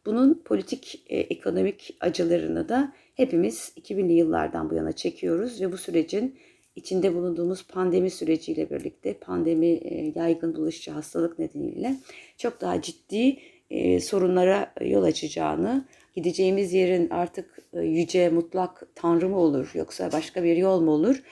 Bunun 0.07 0.43
politik, 0.45 1.03
e, 1.07 1.19
ekonomik 1.19 1.97
acılarını 2.01 2.69
da 2.69 2.93
hepimiz 3.15 3.73
2000'li 3.77 4.13
yıllardan 4.13 4.71
bu 4.71 4.75
yana 4.75 4.93
çekiyoruz 4.93 5.61
ve 5.61 5.73
bu 5.73 5.77
sürecin 5.77 6.39
içinde 6.77 7.15
bulunduğumuz 7.15 7.67
pandemi 7.67 8.11
süreciyle 8.11 8.71
birlikte 8.71 9.13
pandemi 9.15 9.67
e, 9.67 10.13
yaygın 10.15 10.57
bulaşıcı 10.57 10.91
hastalık 10.91 11.39
nedeniyle 11.39 11.95
çok 12.39 12.61
daha 12.61 12.83
ciddi 12.83 13.39
e, 13.71 14.01
sorunlara 14.01 14.73
yol 14.81 15.03
açacağını, 15.03 15.85
gideceğimiz 16.15 16.73
yerin 16.73 17.11
artık 17.11 17.59
e, 17.73 17.81
yüce, 17.81 18.29
mutlak 18.29 18.83
tanrı 18.95 19.29
mı 19.29 19.39
olur 19.39 19.71
yoksa 19.75 20.13
başka 20.13 20.45
bir 20.45 20.57
yol 20.57 20.81
mu 20.81 20.91
olur? 20.91 21.23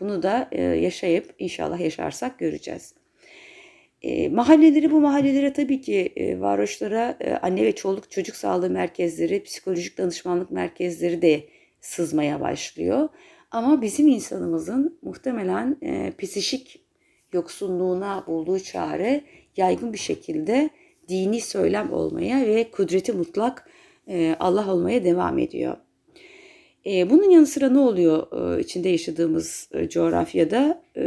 Bunu 0.00 0.22
da 0.22 0.48
yaşayıp 0.56 1.34
inşallah 1.38 1.80
yaşarsak 1.80 2.38
göreceğiz. 2.38 2.94
E, 4.02 4.28
mahalleleri 4.28 4.90
bu 4.90 5.00
mahallelere 5.00 5.52
tabii 5.52 5.80
ki 5.80 6.12
e, 6.16 6.40
varoşlara 6.40 7.16
e, 7.20 7.32
anne 7.32 7.64
ve 7.64 7.74
çoluk 7.74 8.10
çocuk 8.10 8.36
sağlığı 8.36 8.70
merkezleri, 8.70 9.42
psikolojik 9.42 9.98
danışmanlık 9.98 10.50
merkezleri 10.50 11.22
de 11.22 11.44
sızmaya 11.80 12.40
başlıyor. 12.40 13.08
Ama 13.52 13.82
bizim 13.82 14.08
insanımızın 14.08 14.98
muhtemelen 15.02 15.76
e, 15.82 16.12
psişik 16.18 16.80
yoksunluğuna 17.32 18.24
bulduğu 18.26 18.60
çare 18.60 19.24
yaygın 19.56 19.92
bir 19.92 19.98
şekilde 19.98 20.70
dini 21.08 21.40
söylem 21.40 21.92
olmaya 21.92 22.46
ve 22.46 22.70
kudreti 22.70 23.12
mutlak 23.12 23.68
e, 24.08 24.36
Allah 24.40 24.72
olmaya 24.74 25.04
devam 25.04 25.38
ediyor. 25.38 25.76
E, 26.86 27.10
bunun 27.10 27.30
yanı 27.30 27.46
sıra 27.46 27.70
ne 27.70 27.78
oluyor 27.78 28.26
e, 28.56 28.60
içinde 28.60 28.88
yaşadığımız 28.88 29.68
e, 29.72 29.88
coğrafyada? 29.88 30.82
E, 30.96 31.02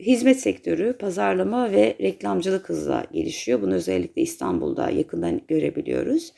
hizmet 0.00 0.40
sektörü, 0.40 0.92
pazarlama 0.92 1.72
ve 1.72 1.96
reklamcılık 2.00 2.68
hızla 2.68 3.04
gelişiyor. 3.12 3.62
Bunu 3.62 3.74
özellikle 3.74 4.22
İstanbul'da 4.22 4.90
yakından 4.90 5.40
görebiliyoruz. 5.48 6.32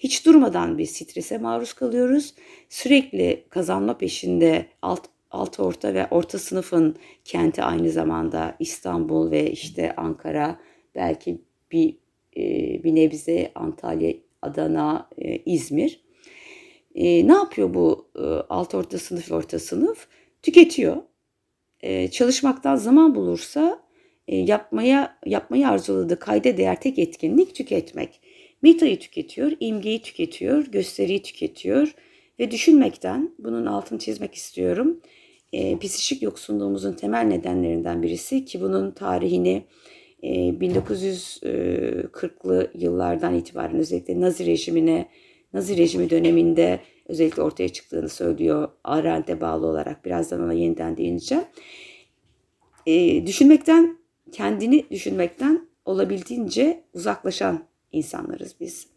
Hiç 0.00 0.26
durmadan 0.26 0.78
bir 0.78 0.86
strese 0.86 1.38
maruz 1.38 1.72
kalıyoruz. 1.72 2.34
Sürekli 2.68 3.44
kazanma 3.48 3.98
peşinde 3.98 4.66
alt, 4.82 5.06
alt 5.30 5.60
orta 5.60 5.94
ve 5.94 6.06
orta 6.10 6.38
sınıfın 6.38 6.96
kenti 7.24 7.62
aynı 7.62 7.90
zamanda 7.90 8.56
İstanbul 8.58 9.30
ve 9.30 9.50
işte 9.50 9.96
Ankara 9.96 10.60
belki 10.94 11.38
bir 11.72 11.96
e, 12.36 12.44
bir 12.84 12.94
nebze 12.94 13.52
Antalya, 13.54 14.14
Adana, 14.42 15.08
e, 15.18 15.36
İzmir. 15.36 16.00
E, 16.94 17.28
ne 17.28 17.32
yapıyor 17.32 17.74
bu 17.74 18.08
alt 18.48 18.74
orta 18.74 18.98
sınıf 18.98 19.32
orta 19.32 19.58
sınıf? 19.58 20.08
Tüketiyor. 20.42 20.96
Çalışmaktan 22.10 22.76
zaman 22.76 23.14
bulursa 23.14 23.82
yapmaya 24.28 25.18
yapmayı 25.26 25.68
arzuladığı 25.68 26.18
kayda 26.18 26.56
değer 26.56 26.80
tek 26.80 26.98
etkinlik 26.98 27.54
tüketmek. 27.54 28.20
Metayı 28.62 28.98
tüketiyor, 28.98 29.52
imgeyi 29.60 30.02
tüketiyor, 30.02 30.66
gösteriyi 30.66 31.22
tüketiyor 31.22 31.94
ve 32.38 32.50
düşünmekten, 32.50 33.34
bunun 33.38 33.66
altını 33.66 33.98
çizmek 33.98 34.34
istiyorum, 34.34 35.00
e, 35.52 35.78
psikik 35.78 36.22
yoksunluğumuzun 36.22 36.92
temel 36.92 37.24
nedenlerinden 37.24 38.02
birisi 38.02 38.44
ki 38.44 38.60
bunun 38.60 38.90
tarihini 38.90 39.64
e, 40.22 40.30
1940'lı 40.30 42.70
yıllardan 42.74 43.34
itibaren 43.34 43.76
özellikle 43.76 44.20
Nazi 44.20 44.46
rejimine, 44.46 45.08
Nazi 45.52 45.76
rejimi 45.76 46.10
döneminde 46.10 46.80
özellikle 47.06 47.42
ortaya 47.42 47.68
çıktığını 47.68 48.08
söylüyor 48.08 48.68
Arendt'e 48.84 49.40
bağlı 49.40 49.66
olarak. 49.66 50.04
Birazdan 50.04 50.42
ona 50.42 50.52
yeniden 50.52 50.96
değineceğim. 50.96 51.44
E, 52.86 53.26
düşünmekten, 53.26 53.98
kendini 54.32 54.90
düşünmekten 54.90 55.68
olabildiğince 55.84 56.84
uzaklaşan 56.94 57.69
insanlarız 57.92 58.54
biz. 58.60 58.88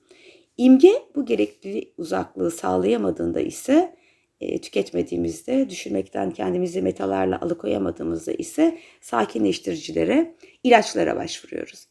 İmge 0.57 0.93
bu 1.15 1.25
gerekli 1.25 1.93
uzaklığı 1.97 2.51
sağlayamadığında 2.51 3.41
ise 3.41 3.95
e, 4.41 4.61
tüketmediğimizde, 4.61 5.69
düşünmekten 5.69 6.31
kendimizi 6.31 6.81
metalarla 6.81 7.41
alıkoyamadığımızda 7.41 8.31
ise 8.31 8.79
sakinleştiricilere, 9.01 10.35
ilaçlara 10.63 11.15
başvuruyoruz. 11.15 11.87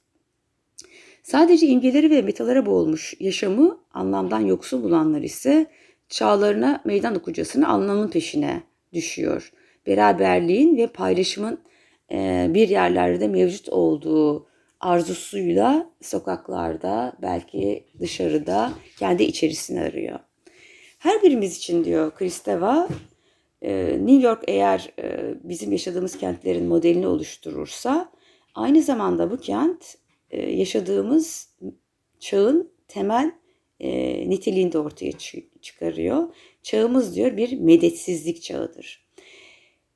Sadece 1.23 1.67
imgeleri 1.67 2.11
ve 2.11 2.23
metalara 2.23 2.67
boğulmuş 2.67 3.15
yaşamı 3.21 3.79
anlamdan 3.91 4.41
yoksun 4.41 4.83
bulanlar 4.83 5.23
ise 5.23 5.67
çağlarına 6.09 6.83
meydan 6.85 7.15
okuyucasını 7.15 7.69
anlamın 7.69 8.09
peşine 8.09 8.63
düşüyor. 8.93 9.53
Beraberliğin 9.87 10.77
ve 10.77 10.87
paylaşımın 10.87 11.59
e, 12.13 12.47
bir 12.55 12.69
yerlerde 12.69 13.29
mevcut 13.29 13.69
olduğu 13.69 14.47
arzusuyla 14.83 15.91
sokaklarda 16.01 17.13
belki 17.23 17.85
dışarıda 18.01 18.73
kendi 18.99 19.23
içerisini 19.23 19.81
arıyor. 19.81 20.19
Her 20.99 21.23
birimiz 21.23 21.57
için 21.57 21.85
diyor 21.85 22.15
Kristeva, 22.15 22.89
e, 23.63 23.99
New 23.99 24.27
York 24.29 24.45
eğer 24.47 24.93
e, 24.99 25.35
bizim 25.45 25.73
yaşadığımız 25.73 26.19
kentlerin 26.19 26.67
modelini 26.67 27.07
oluşturursa 27.07 28.13
aynı 28.55 28.83
zamanda 28.83 29.31
bu 29.31 29.41
kent 29.41 29.95
e, 30.31 30.51
yaşadığımız 30.51 31.57
çağın 32.21 32.73
temel 32.89 33.33
niteliğini 34.27 34.73
de 34.73 34.79
ortaya 34.79 35.13
çıkarıyor. 35.63 36.35
Çağımız 36.63 37.17
diyor 37.17 37.37
bir 37.37 37.61
medetsizlik 37.61 38.43
çağıdır. 38.43 39.02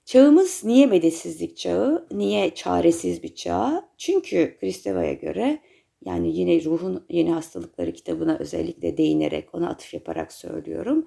Çağımız 0.07 0.65
niye 0.65 0.87
medetsizlik 0.87 1.57
çağı, 1.57 2.07
niye 2.11 2.55
çaresiz 2.55 3.23
bir 3.23 3.35
çağ? 3.35 3.89
Çünkü 3.99 4.57
Kristeva'ya 4.61 5.13
göre 5.13 5.59
yani 6.05 6.37
yine 6.37 6.65
ruhun 6.65 7.05
yeni 7.09 7.33
hastalıkları 7.33 7.93
kitabına 7.93 8.39
özellikle 8.39 8.97
değinerek 8.97 9.55
ona 9.55 9.69
atıf 9.69 9.95
yaparak 9.95 10.33
söylüyorum. 10.33 11.07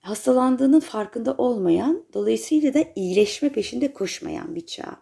Hastalandığının 0.00 0.80
farkında 0.80 1.34
olmayan, 1.38 2.04
dolayısıyla 2.14 2.74
da 2.74 2.84
iyileşme 2.96 3.48
peşinde 3.48 3.92
koşmayan 3.92 4.54
bir 4.54 4.66
çağ. 4.66 4.96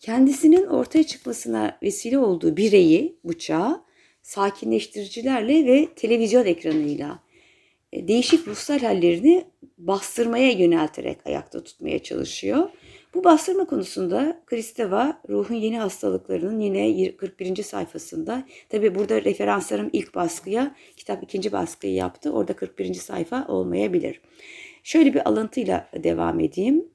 Kendisinin 0.00 0.66
ortaya 0.66 1.04
çıkmasına 1.04 1.78
vesile 1.82 2.18
olduğu 2.18 2.56
bireyi 2.56 3.18
bu 3.24 3.38
çağ 3.38 3.84
sakinleştiricilerle 4.22 5.66
ve 5.66 5.88
televizyon 5.96 6.44
ekranıyla 6.44 7.23
değişik 7.94 8.48
ruhsal 8.48 8.78
hallerini 8.78 9.44
bastırmaya 9.78 10.50
yönelterek 10.50 11.26
ayakta 11.26 11.64
tutmaya 11.64 11.98
çalışıyor. 11.98 12.68
Bu 13.14 13.24
bastırma 13.24 13.64
konusunda 13.64 14.42
Kristeva 14.46 15.20
ruhun 15.28 15.54
yeni 15.54 15.78
hastalıklarının 15.78 16.60
yine 16.60 17.16
41. 17.16 17.62
sayfasında 17.62 18.44
tabi 18.68 18.94
burada 18.94 19.24
referanslarım 19.24 19.90
ilk 19.92 20.14
baskıya 20.14 20.74
kitap 20.96 21.22
ikinci 21.22 21.52
baskıyı 21.52 21.94
yaptı. 21.94 22.32
Orada 22.32 22.52
41. 22.56 22.94
sayfa 22.94 23.46
olmayabilir. 23.48 24.20
Şöyle 24.82 25.14
bir 25.14 25.28
alıntıyla 25.28 25.88
devam 26.04 26.40
edeyim. 26.40 26.88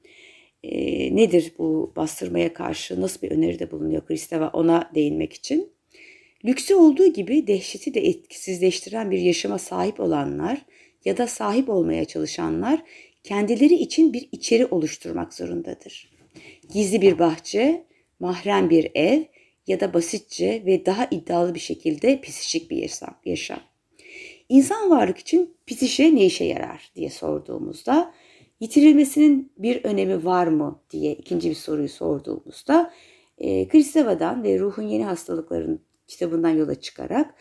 E, 0.64 1.16
nedir 1.16 1.52
bu 1.58 1.92
bastırmaya 1.96 2.52
karşı 2.52 3.00
nasıl 3.00 3.22
bir 3.22 3.30
öneride 3.30 3.70
bulunuyor 3.70 4.06
Kristeva 4.06 4.48
ona 4.48 4.90
değinmek 4.94 5.32
için? 5.32 5.72
Lüksü 6.44 6.74
olduğu 6.74 7.06
gibi 7.06 7.46
dehşeti 7.46 7.94
de 7.94 8.00
etkisizleştiren 8.00 9.10
bir 9.10 9.18
yaşama 9.18 9.58
sahip 9.58 10.00
olanlar 10.00 10.58
ya 11.04 11.16
da 11.16 11.26
sahip 11.26 11.68
olmaya 11.68 12.04
çalışanlar 12.04 12.82
kendileri 13.24 13.74
için 13.74 14.12
bir 14.12 14.28
içeri 14.32 14.66
oluşturmak 14.66 15.34
zorundadır. 15.34 16.10
Gizli 16.72 17.02
bir 17.02 17.18
bahçe, 17.18 17.84
mahrem 18.20 18.70
bir 18.70 18.90
ev 18.94 19.22
ya 19.66 19.80
da 19.80 19.94
basitçe 19.94 20.62
ve 20.66 20.86
daha 20.86 21.08
iddialı 21.10 21.54
bir 21.54 21.60
şekilde 21.60 22.20
pisişik 22.20 22.70
bir 22.70 22.88
yaşam. 23.24 23.60
İnsan 24.48 24.90
varlık 24.90 25.18
için 25.18 25.56
pisişe 25.66 26.14
ne 26.14 26.24
işe 26.24 26.44
yarar 26.44 26.92
diye 26.96 27.10
sorduğumuzda 27.10 28.14
yitirilmesinin 28.60 29.52
bir 29.58 29.84
önemi 29.84 30.24
var 30.24 30.46
mı 30.46 30.80
diye 30.90 31.12
ikinci 31.12 31.50
bir 31.50 31.54
soruyu 31.54 31.88
sorduğumuzda 31.88 32.92
e, 33.38 33.68
Kristeva'dan 33.68 34.42
ve 34.42 34.58
ruhun 34.58 34.82
yeni 34.82 35.04
hastalıkların 35.04 35.80
kitabından 36.08 36.50
yola 36.50 36.74
çıkarak 36.74 37.34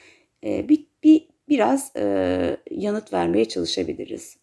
e, 0.43 0.69
bir, 0.69 0.85
bir 1.03 1.27
biraz 1.49 1.91
e, 1.95 2.57
yanıt 2.71 3.13
vermeye 3.13 3.45
çalışabiliriz. 3.45 4.37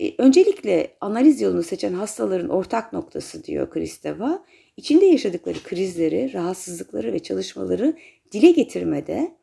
E, 0.00 0.14
öncelikle 0.18 0.96
analiz 1.00 1.40
yolunu 1.40 1.62
seçen 1.62 1.92
hastaların 1.92 2.48
ortak 2.48 2.92
noktası 2.92 3.44
diyor 3.44 3.70
Kristeva, 3.70 4.44
içinde 4.76 5.06
yaşadıkları 5.06 5.58
krizleri, 5.62 6.32
rahatsızlıkları 6.32 7.12
ve 7.12 7.18
çalışmaları 7.18 7.96
dile 8.32 8.50
getirmede, 8.50 9.36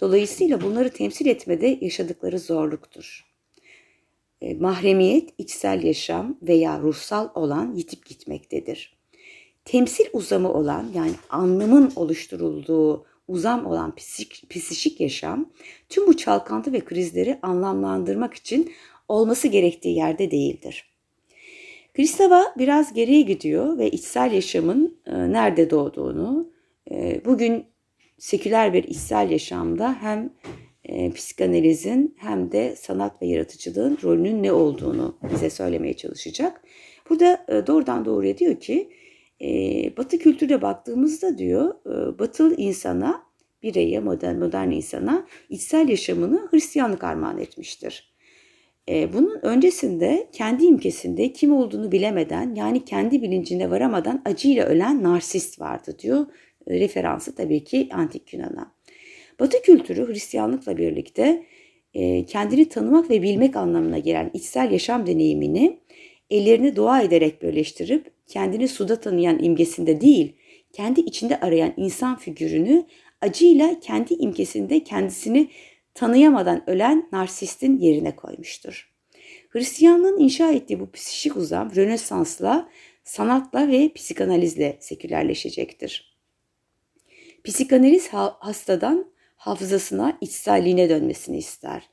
dolayısıyla 0.00 0.62
bunları 0.62 0.90
temsil 0.90 1.26
etmede 1.26 1.78
yaşadıkları 1.80 2.38
zorluktur. 2.38 3.26
E, 4.40 4.54
mahremiyet, 4.54 5.30
içsel 5.38 5.82
yaşam 5.82 6.38
veya 6.42 6.80
ruhsal 6.80 7.28
olan 7.34 7.74
yitip 7.74 8.06
gitmektedir. 8.06 8.96
Temsil 9.64 10.04
uzamı 10.12 10.52
olan 10.52 10.86
yani 10.94 11.12
anlamın 11.30 11.92
oluşturulduğu 11.96 13.04
uzam 13.28 13.66
olan 13.66 13.94
psik, 13.94 15.00
yaşam 15.00 15.50
tüm 15.88 16.06
bu 16.06 16.16
çalkantı 16.16 16.72
ve 16.72 16.80
krizleri 16.80 17.38
anlamlandırmak 17.42 18.34
için 18.34 18.72
olması 19.08 19.48
gerektiği 19.48 19.96
yerde 19.96 20.30
değildir. 20.30 20.96
Kristava 21.94 22.44
biraz 22.58 22.92
geriye 22.92 23.20
gidiyor 23.20 23.78
ve 23.78 23.90
içsel 23.90 24.32
yaşamın 24.32 24.98
e, 25.06 25.12
nerede 25.32 25.70
doğduğunu, 25.70 26.50
e, 26.90 27.24
bugün 27.24 27.64
seküler 28.18 28.72
bir 28.72 28.84
içsel 28.84 29.30
yaşamda 29.30 29.94
hem 30.00 30.30
e, 30.84 31.10
psikanalizin 31.10 32.14
hem 32.18 32.52
de 32.52 32.76
sanat 32.76 33.22
ve 33.22 33.26
yaratıcılığın 33.26 33.98
rolünün 34.02 34.42
ne 34.42 34.52
olduğunu 34.52 35.18
bize 35.32 35.50
söylemeye 35.50 35.94
çalışacak. 35.94 36.62
Burada 37.10 37.44
e, 37.48 37.66
doğrudan 37.66 38.04
doğruya 38.04 38.38
diyor 38.38 38.60
ki 38.60 38.90
e, 39.42 39.96
Batı 39.96 40.18
kültürde 40.18 40.62
baktığımızda 40.62 41.38
diyor 41.38 41.74
e, 41.86 42.18
Batılı 42.18 42.54
insana 42.56 43.22
bireye 43.62 44.00
modern 44.00 44.36
modern 44.36 44.70
insana 44.70 45.26
içsel 45.48 45.88
yaşamını 45.88 46.48
Hristiyanlık 46.50 47.04
armağan 47.04 47.38
etmiştir. 47.38 48.16
E, 48.88 49.12
bunun 49.12 49.38
öncesinde 49.42 50.28
kendi 50.32 50.64
imkesinde 50.64 51.32
kim 51.32 51.52
olduğunu 51.52 51.92
bilemeden 51.92 52.54
yani 52.54 52.84
kendi 52.84 53.22
bilincine 53.22 53.70
varamadan 53.70 54.22
acıyla 54.24 54.66
ölen 54.66 55.02
narsist 55.02 55.60
vardı 55.60 55.96
diyor. 55.98 56.26
E, 56.66 56.80
referansı 56.80 57.34
tabii 57.34 57.64
ki 57.64 57.88
antik 57.92 58.34
Yunan'a. 58.34 58.72
Batı 59.40 59.62
kültürü 59.62 60.08
Hristiyanlıkla 60.08 60.76
birlikte 60.76 61.46
e, 61.94 62.24
kendini 62.26 62.68
tanımak 62.68 63.10
ve 63.10 63.22
bilmek 63.22 63.56
anlamına 63.56 63.98
gelen 63.98 64.30
içsel 64.34 64.72
yaşam 64.72 65.06
deneyimini 65.06 65.80
ellerini 66.30 66.76
dua 66.76 67.02
ederek 67.02 67.42
birleştirip 67.42 68.15
kendini 68.26 68.68
suda 68.68 69.00
tanıyan 69.00 69.42
imgesinde 69.42 70.00
değil, 70.00 70.36
kendi 70.72 71.00
içinde 71.00 71.40
arayan 71.40 71.74
insan 71.76 72.18
figürünü 72.18 72.84
acıyla 73.20 73.80
kendi 73.80 74.14
imkesinde 74.14 74.84
kendisini 74.84 75.50
tanıyamadan 75.94 76.70
ölen 76.70 77.08
narsistin 77.12 77.78
yerine 77.78 78.16
koymuştur. 78.16 78.92
Hristiyanlığın 79.48 80.18
inşa 80.18 80.52
ettiği 80.52 80.80
bu 80.80 80.90
psikik 80.90 81.36
uzam 81.36 81.76
Rönesans'la, 81.76 82.68
sanatla 83.04 83.68
ve 83.68 83.92
psikanalizle 83.92 84.76
sekülerleşecektir. 84.80 86.16
Psikanaliz 87.44 88.08
hastadan 88.12 89.10
hafızasına, 89.36 90.18
içselliğine 90.20 90.88
dönmesini 90.88 91.38
ister. 91.38 91.88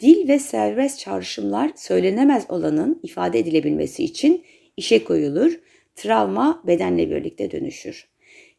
Dil 0.00 0.28
ve 0.28 0.38
serbest 0.38 1.00
çağrışımlar 1.00 1.70
söylenemez 1.76 2.46
olanın 2.48 3.00
ifade 3.02 3.38
edilebilmesi 3.38 4.04
için 4.04 4.44
işe 4.76 5.04
koyulur, 5.04 5.60
travma 5.94 6.62
bedenle 6.66 7.10
birlikte 7.10 7.50
dönüşür. 7.50 8.08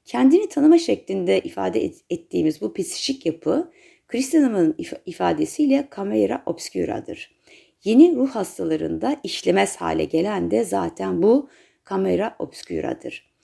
Kendini 0.05 0.49
tanıma 0.49 0.77
şeklinde 0.77 1.39
ifade 1.39 1.91
ettiğimiz 2.09 2.61
bu 2.61 2.73
psikik 2.73 3.25
yapı 3.25 3.71
Christenham'ın 4.07 4.75
ifadesiyle 5.05 5.87
camera 5.95 6.43
obscura'dır. 6.45 7.35
Yeni 7.83 8.15
ruh 8.15 8.29
hastalarında 8.29 9.19
işlemez 9.23 9.75
hale 9.75 10.05
gelen 10.05 10.51
de 10.51 10.63
zaten 10.63 11.23
bu 11.23 11.49
camera 11.89 12.35
obscura'dır. 12.39 13.35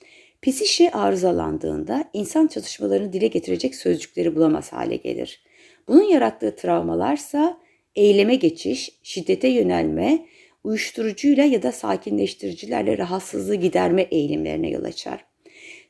Psişe 0.42 0.90
arızalandığında 0.90 2.04
insan 2.12 2.46
çalışmalarını 2.46 3.12
dile 3.12 3.26
getirecek 3.26 3.74
sözcükleri 3.74 4.36
bulamaz 4.36 4.72
hale 4.72 4.96
gelir. 4.96 5.42
Bunun 5.88 6.02
yarattığı 6.02 6.56
travmalarsa 6.56 7.58
eyleme 7.94 8.34
geçiş, 8.34 8.90
şiddete 9.02 9.48
yönelme, 9.48 10.26
uyuşturucuyla 10.64 11.44
ya 11.44 11.62
da 11.62 11.72
sakinleştiricilerle 11.72 12.98
rahatsızlığı 12.98 13.54
giderme 13.54 14.02
eğilimlerine 14.02 14.70
yol 14.70 14.84
açar. 14.84 15.24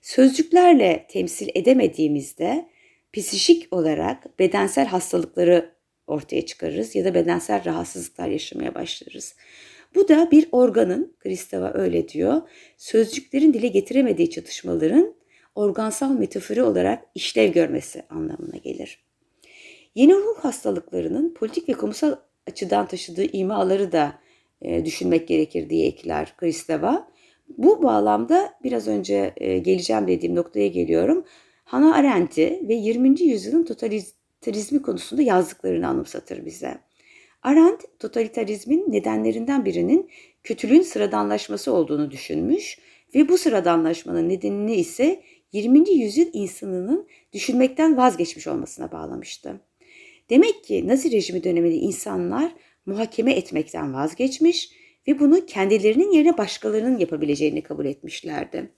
Sözcüklerle 0.00 1.06
temsil 1.10 1.48
edemediğimizde 1.54 2.68
psikik 3.12 3.72
olarak 3.72 4.38
bedensel 4.38 4.86
hastalıkları 4.86 5.74
ortaya 6.06 6.46
çıkarırız 6.46 6.94
ya 6.94 7.04
da 7.04 7.14
bedensel 7.14 7.64
rahatsızlıklar 7.64 8.28
yaşamaya 8.28 8.74
başlarız. 8.74 9.34
Bu 9.94 10.08
da 10.08 10.30
bir 10.30 10.48
organın, 10.52 11.16
Kristeva 11.18 11.72
öyle 11.74 12.08
diyor, 12.08 12.42
sözcüklerin 12.76 13.54
dile 13.54 13.68
getiremediği 13.68 14.30
çatışmaların 14.30 15.14
organsal 15.54 16.10
metafori 16.10 16.62
olarak 16.62 17.04
işlev 17.14 17.52
görmesi 17.52 18.02
anlamına 18.10 18.56
gelir. 18.56 19.04
Yeni 19.94 20.14
ruh 20.14 20.38
hastalıklarının 20.38 21.34
politik 21.34 21.68
ve 21.68 21.72
kamusal 21.72 22.16
açıdan 22.46 22.86
taşıdığı 22.86 23.24
imaları 23.24 23.92
da 23.92 24.18
e, 24.62 24.84
düşünmek 24.84 25.28
gerekir 25.28 25.70
diye 25.70 25.86
ekler 25.86 26.36
Kristeva. 26.36 27.08
Bu 27.58 27.82
bağlamda 27.82 28.54
biraz 28.64 28.88
önce 28.88 29.32
e, 29.36 29.58
geleceğim 29.58 30.08
dediğim 30.08 30.34
noktaya 30.34 30.68
geliyorum. 30.68 31.24
Hannah 31.64 31.96
Arendt'i 31.96 32.62
ve 32.68 32.74
20. 32.74 33.20
yüzyılın 33.22 33.64
totalitarizmi 33.64 34.82
konusunda 34.82 35.22
yazdıklarını 35.22 35.88
anımsatır 35.88 36.46
bize. 36.46 36.78
Arendt 37.42 37.98
totalitarizmin 37.98 38.92
nedenlerinden 38.92 39.64
birinin 39.64 40.10
kötülüğün 40.42 40.82
sıradanlaşması 40.82 41.72
olduğunu 41.72 42.10
düşünmüş 42.10 42.78
ve 43.14 43.28
bu 43.28 43.38
sıradanlaşmanın 43.38 44.28
nedenini 44.28 44.74
ise 44.74 45.22
20. 45.52 45.90
yüzyıl 45.90 46.26
insanının 46.32 47.08
düşünmekten 47.32 47.96
vazgeçmiş 47.96 48.46
olmasına 48.46 48.92
bağlamıştı. 48.92 49.60
Demek 50.30 50.64
ki 50.64 50.88
Nazi 50.88 51.12
rejimi 51.12 51.44
döneminde 51.44 51.74
insanlar 51.74 52.52
muhakeme 52.86 53.32
etmekten 53.32 53.94
vazgeçmiş 53.94 54.70
ve 55.08 55.18
bunu 55.18 55.46
kendilerinin 55.46 56.12
yerine 56.12 56.38
başkalarının 56.38 56.98
yapabileceğini 56.98 57.62
kabul 57.62 57.86
etmişlerdi. 57.86 58.70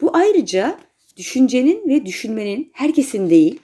Bu 0.00 0.16
ayrıca 0.16 0.78
düşüncenin 1.16 1.88
ve 1.88 2.06
düşünmenin 2.06 2.70
herkesin 2.72 3.30
değil, 3.30 3.60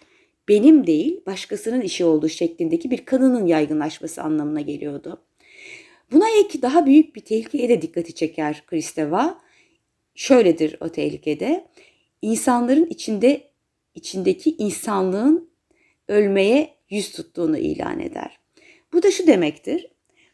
benim 0.48 0.86
değil, 0.86 1.20
başkasının 1.26 1.80
işi 1.80 2.04
olduğu 2.04 2.28
şeklindeki 2.28 2.90
bir 2.90 3.04
kanının 3.04 3.46
yaygınlaşması 3.46 4.22
anlamına 4.22 4.60
geliyordu. 4.60 5.22
Buna 6.12 6.28
ek 6.28 6.62
daha 6.62 6.86
büyük 6.86 7.16
bir 7.16 7.20
tehlikeye 7.20 7.68
de 7.68 7.82
dikkati 7.82 8.14
çeker 8.14 8.62
Kristeva. 8.66 9.40
Şöyledir 10.14 10.76
o 10.80 10.88
tehlikede. 10.88 11.66
İnsanların 12.22 12.86
içinde 12.86 13.50
içindeki 13.94 14.50
insanlığın 14.50 15.50
ölmeye 16.08 16.74
yüz 16.90 17.12
tuttuğunu 17.12 17.58
ilan 17.58 18.00
eder. 18.00 18.39
Bu 18.92 19.02
da 19.02 19.10
şu 19.10 19.26
demektir. 19.26 19.86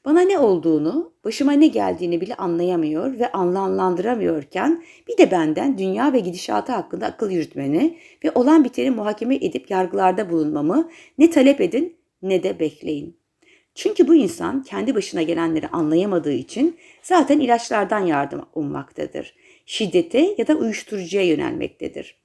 Bana 0.04 0.20
ne 0.20 0.38
olduğunu, 0.38 1.12
başıma 1.24 1.52
ne 1.52 1.66
geldiğini 1.66 2.20
bile 2.20 2.34
anlayamıyor 2.34 3.18
ve 3.18 3.32
anlamlandıramıyorken 3.32 4.84
bir 5.08 5.18
de 5.18 5.30
benden 5.30 5.78
dünya 5.78 6.12
ve 6.12 6.20
gidişatı 6.20 6.72
hakkında 6.72 7.06
akıl 7.06 7.30
yürütmeni 7.30 7.98
ve 8.24 8.30
olan 8.34 8.64
biteni 8.64 8.90
muhakeme 8.90 9.34
edip 9.34 9.70
yargılarda 9.70 10.30
bulunmamı 10.30 10.90
ne 11.18 11.30
talep 11.30 11.60
edin 11.60 11.96
ne 12.22 12.42
de 12.42 12.60
bekleyin. 12.60 13.16
Çünkü 13.74 14.08
bu 14.08 14.14
insan 14.14 14.62
kendi 14.62 14.94
başına 14.94 15.22
gelenleri 15.22 15.68
anlayamadığı 15.68 16.32
için 16.32 16.76
zaten 17.02 17.40
ilaçlardan 17.40 18.06
yardım 18.06 18.46
ummaktadır. 18.54 19.34
Şiddete 19.66 20.34
ya 20.38 20.46
da 20.46 20.54
uyuşturucuya 20.54 21.26
yönelmektedir. 21.26 22.16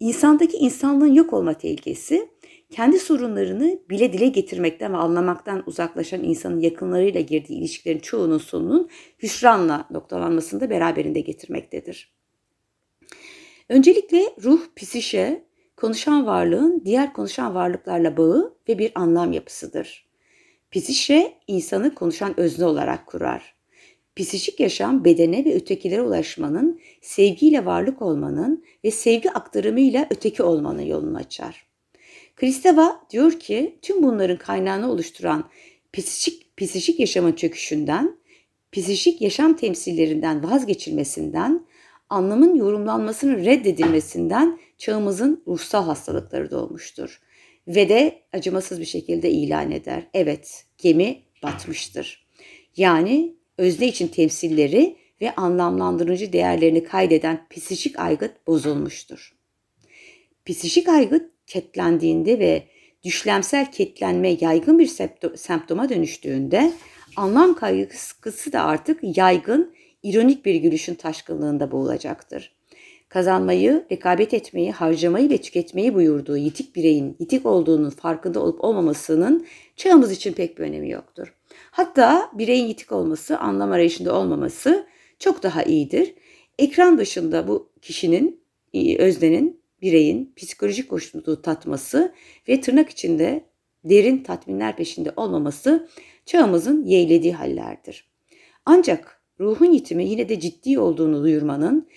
İnsandaki 0.00 0.56
insanlığın 0.56 1.14
yok 1.14 1.32
olma 1.32 1.54
tehlikesi 1.54 2.28
kendi 2.70 2.98
sorunlarını 2.98 3.78
bile 3.90 4.12
dile 4.12 4.26
getirmekten 4.26 4.92
ve 4.92 4.96
anlamaktan 4.96 5.62
uzaklaşan 5.66 6.24
insanın 6.24 6.60
yakınlarıyla 6.60 7.20
girdiği 7.20 7.58
ilişkilerin 7.58 7.98
çoğunun 7.98 8.38
sonunun 8.38 8.88
hüsranla 9.22 9.88
noktalanmasını 9.90 10.60
da 10.60 10.70
beraberinde 10.70 11.20
getirmektedir. 11.20 12.16
Öncelikle 13.68 14.22
ruh, 14.42 14.60
psişe, 14.76 15.44
konuşan 15.76 16.26
varlığın 16.26 16.82
diğer 16.84 17.12
konuşan 17.12 17.54
varlıklarla 17.54 18.16
bağı 18.16 18.54
ve 18.68 18.78
bir 18.78 18.92
anlam 18.94 19.32
yapısıdır. 19.32 20.06
Psişe 20.70 21.34
insanı 21.46 21.94
konuşan 21.94 22.40
özne 22.40 22.64
olarak 22.64 23.06
kurar. 23.06 23.56
Psişik 24.16 24.60
yaşam 24.60 25.04
bedene 25.04 25.44
ve 25.44 25.54
ötekilere 25.54 26.02
ulaşmanın, 26.02 26.80
sevgiyle 27.00 27.64
varlık 27.64 28.02
olmanın 28.02 28.64
ve 28.84 28.90
sevgi 28.90 29.30
aktarımıyla 29.30 30.06
öteki 30.10 30.42
olmanın 30.42 30.82
yolunu 30.82 31.16
açar. 31.16 31.65
Kristeva 32.36 33.06
diyor 33.10 33.40
ki 33.40 33.78
tüm 33.82 34.02
bunların 34.02 34.38
kaynağını 34.38 34.90
oluşturan 34.90 35.50
psişik, 35.92 36.56
psişik 36.56 37.00
yaşamın 37.00 37.32
çöküşünden, 37.32 38.18
psişik 38.72 39.22
yaşam 39.22 39.56
temsillerinden 39.56 40.50
vazgeçilmesinden, 40.50 41.66
anlamın 42.10 42.54
yorumlanmasının 42.54 43.44
reddedilmesinden 43.44 44.58
çağımızın 44.78 45.42
ruhsal 45.46 45.84
hastalıkları 45.84 46.50
doğmuştur. 46.50 47.20
Ve 47.68 47.88
de 47.88 48.22
acımasız 48.32 48.80
bir 48.80 48.84
şekilde 48.84 49.30
ilan 49.30 49.70
eder. 49.70 50.06
Evet, 50.14 50.64
gemi 50.78 51.22
batmıştır. 51.42 52.26
Yani 52.76 53.34
özne 53.58 53.88
için 53.88 54.08
temsilleri 54.08 54.96
ve 55.20 55.34
anlamlandırıcı 55.34 56.32
değerlerini 56.32 56.84
kaydeden 56.84 57.46
psişik 57.50 57.98
aygıt 57.98 58.46
bozulmuştur. 58.46 59.36
Psişik 60.44 60.88
aygıt 60.88 61.35
ketlendiğinde 61.46 62.38
ve 62.38 62.62
düşlemsel 63.04 63.72
ketlenme 63.72 64.36
yaygın 64.40 64.78
bir 64.78 64.90
semptoma 65.36 65.88
dönüştüğünde 65.88 66.72
anlam 67.16 67.54
kaygısı 67.54 68.52
da 68.52 68.62
artık 68.62 69.16
yaygın, 69.16 69.74
ironik 70.02 70.44
bir 70.44 70.54
gülüşün 70.54 70.94
taşkınlığında 70.94 71.70
boğulacaktır. 71.70 72.56
Kazanmayı, 73.08 73.86
rekabet 73.92 74.34
etmeyi, 74.34 74.72
harcamayı 74.72 75.30
ve 75.30 75.38
tüketmeyi 75.38 75.94
buyurduğu 75.94 76.36
yitik 76.36 76.76
bireyin 76.76 77.16
yitik 77.18 77.46
olduğunun 77.46 77.90
farkında 77.90 78.40
olup 78.40 78.64
olmamasının 78.64 79.46
çağımız 79.76 80.12
için 80.12 80.32
pek 80.32 80.58
bir 80.58 80.62
önemi 80.62 80.90
yoktur. 80.90 81.34
Hatta 81.70 82.30
bireyin 82.34 82.66
yitik 82.66 82.92
olması, 82.92 83.38
anlam 83.38 83.72
arayışında 83.72 84.14
olmaması 84.14 84.86
çok 85.18 85.42
daha 85.42 85.62
iyidir. 85.62 86.14
Ekran 86.58 86.98
başında 86.98 87.48
bu 87.48 87.68
kişinin, 87.82 88.40
öznenin 88.98 89.60
bireyin 89.82 90.32
psikolojik 90.36 90.92
hoşnutluğu 90.92 91.42
tatması 91.42 92.14
ve 92.48 92.60
tırnak 92.60 92.90
içinde 92.90 93.44
derin 93.84 94.22
tatminler 94.22 94.76
peşinde 94.76 95.12
olmaması 95.16 95.88
çağımızın 96.26 96.84
yeğlediği 96.84 97.32
hallerdir. 97.32 98.08
Ancak 98.64 99.22
ruhun 99.40 99.72
yitimi 99.72 100.04
yine 100.04 100.28
de 100.28 100.40
ciddi 100.40 100.78
olduğunu 100.78 101.22
duyurmanın, 101.22 101.88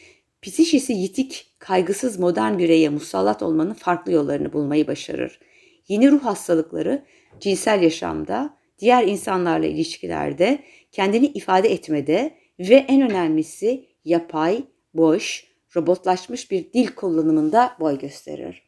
psişesi 0.42 0.94
yitik, 0.94 1.48
kaygısız 1.60 2.20
modern 2.20 2.58
bireye 2.58 2.90
musallat 2.90 3.44
olmanın 3.44 3.74
farklı 3.74 4.12
yollarını 4.12 4.54
bulmayı 4.54 4.88
başarır. 4.88 5.40
Yeni 5.88 6.12
ruh 6.12 6.24
hastalıkları 6.24 7.06
cinsel 7.40 7.82
yaşamda, 7.82 8.58
diğer 8.80 9.08
insanlarla 9.08 9.66
ilişkilerde, 9.66 10.60
kendini 10.92 11.26
ifade 11.26 11.70
etmede 11.70 12.36
ve 12.60 12.76
en 12.76 13.02
önemlisi 13.02 13.86
yapay, 14.06 14.64
boş, 14.94 15.49
robotlaşmış 15.76 16.52
bir 16.52 16.74
dil 16.74 16.88
kullanımında 16.88 17.78
boy 17.80 18.00
gösterir. 18.00 18.64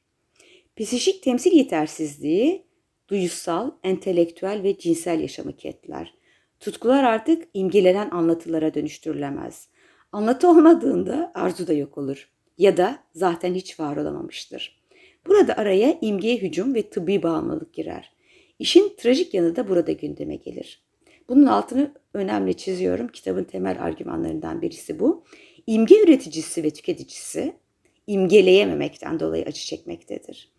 Psikik 0.75 1.23
temsil 1.23 1.51
yetersizliği 1.51 2.65
duyusal, 3.07 3.71
entelektüel 3.83 4.63
ve 4.63 4.77
cinsel 4.77 5.19
yaşamı 5.19 5.57
ketler. 5.57 6.13
Tutkular 6.59 7.03
artık 7.03 7.47
imgelenen 7.53 8.09
anlatılara 8.09 8.73
dönüştürülemez. 8.73 9.67
Anlatı 10.11 10.49
olmadığında 10.49 11.31
arzu 11.35 11.67
da 11.67 11.73
yok 11.73 11.97
olur 11.97 12.29
ya 12.57 12.77
da 12.77 13.03
zaten 13.13 13.53
hiç 13.53 13.79
var 13.79 13.97
olamamıştır. 13.97 14.81
Burada 15.27 15.57
araya 15.57 15.97
imgeye 16.01 16.37
hücum 16.37 16.75
ve 16.75 16.89
tıbbi 16.89 17.23
bağımlılık 17.23 17.73
girer. 17.73 18.13
İşin 18.59 18.93
trajik 18.97 19.33
yanı 19.33 19.55
da 19.55 19.69
burada 19.69 19.91
gündeme 19.91 20.35
gelir. 20.35 20.83
Bunun 21.29 21.45
altını 21.45 21.91
önemli 22.13 22.57
çiziyorum. 22.57 23.07
Kitabın 23.07 23.43
temel 23.43 23.83
argümanlarından 23.83 24.61
birisi 24.61 24.99
bu 24.99 25.23
imge 25.67 26.03
üreticisi 26.03 26.63
ve 26.63 26.69
tüketicisi 26.69 27.53
imgeleyememekten 28.07 29.19
dolayı 29.19 29.45
acı 29.45 29.61
çekmektedir. 29.61 30.51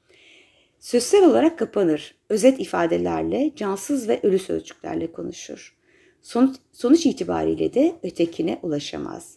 Sözsel 0.81 1.25
olarak 1.25 1.59
kapanır, 1.59 2.15
özet 2.29 2.61
ifadelerle, 2.61 3.53
cansız 3.57 4.09
ve 4.09 4.21
ölü 4.23 4.39
sözcüklerle 4.39 5.13
konuşur. 5.13 5.77
Sonuç, 6.23 6.57
sonuç 6.73 7.07
itibariyle 7.07 7.75
de 7.75 7.93
ötekine 8.03 8.59
ulaşamaz. 8.63 9.37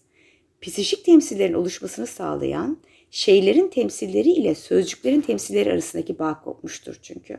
Psişik 0.61 1.05
temsillerin 1.05 1.53
oluşmasını 1.53 2.07
sağlayan 2.07 2.77
şeylerin 3.11 3.67
temsilleri 3.67 4.29
ile 4.29 4.55
sözcüklerin 4.55 5.21
temsilleri 5.21 5.71
arasındaki 5.71 6.19
bağ 6.19 6.41
kopmuştur 6.43 6.99
çünkü. 7.01 7.37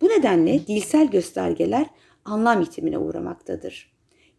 Bu 0.00 0.08
nedenle 0.08 0.66
dilsel 0.66 1.10
göstergeler 1.10 1.86
anlam 2.24 2.60
yitimine 2.60 2.98
uğramaktadır. 2.98 3.94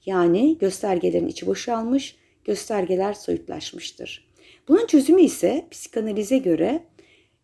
Yani 0.05 0.57
göstergelerin 0.57 1.27
içi 1.27 1.47
boşalmış, 1.47 2.15
göstergeler 2.45 3.13
soyutlaşmıştır. 3.13 4.27
Bunun 4.67 4.87
çözümü 4.87 5.21
ise 5.21 5.67
psikanalize 5.71 6.37
göre 6.37 6.83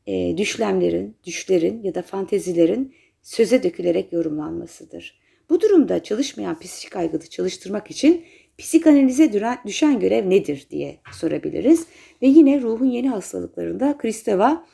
e, 0.07 0.37
düşlemlerin, 0.37 1.15
düşlerin 1.23 1.83
ya 1.83 1.95
da 1.95 2.01
fantezilerin 2.01 2.93
söze 3.21 3.63
dökülerek 3.63 4.13
yorumlanmasıdır. 4.13 5.21
Bu 5.49 5.61
durumda 5.61 6.03
çalışmayan 6.03 6.59
psikik 6.59 6.95
aygıtı 6.95 7.29
çalıştırmak 7.29 7.91
için 7.91 8.23
psikanalize 8.57 9.33
düşen 9.65 9.99
görev 9.99 10.29
nedir 10.29 10.67
diye 10.69 10.97
sorabiliriz. 11.13 11.87
Ve 12.21 12.27
yine 12.27 12.61
ruhun 12.61 12.85
yeni 12.85 13.09
hastalıklarında 13.09 13.97
Kristeva 13.97 14.65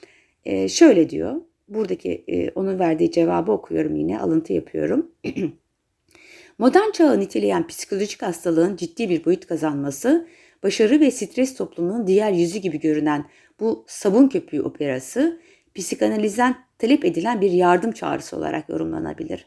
e, 0.46 0.70
şöyle 0.70 1.10
diyor. 1.10 1.42
Buradaki 1.68 2.24
e, 2.28 2.50
onun 2.50 2.80
verdiği 2.80 3.12
cevabı 3.12 3.52
okuyorum 3.52 3.96
yine 3.96 4.20
alıntı 4.20 4.54
yapıyorum. 4.54 5.12
Modern 6.58 6.92
çağı 6.92 7.20
niteleyen 7.20 7.68
psikolojik 7.68 8.22
hastalığın 8.22 8.76
ciddi 8.76 9.10
bir 9.10 9.26
boyut 9.26 9.46
kazanması, 9.46 10.28
başarı 10.64 11.00
ve 11.00 11.12
stres 11.12 11.56
toplumunun 11.56 12.08
diğer 12.08 12.32
yüzü 12.32 12.60
gibi 12.60 12.80
görünen 12.80 13.26
bu 13.60 13.86
sabun 13.88 14.28
köpüğü 14.28 14.62
operası, 14.62 15.42
psikanalizden 15.76 16.56
talep 16.80 17.06
edilen 17.06 17.42
bir 17.42 17.52
yardım 17.52 17.92
çağrısı 17.92 18.38
olarak 18.38 18.70
yorumlanabilir. 18.70 19.46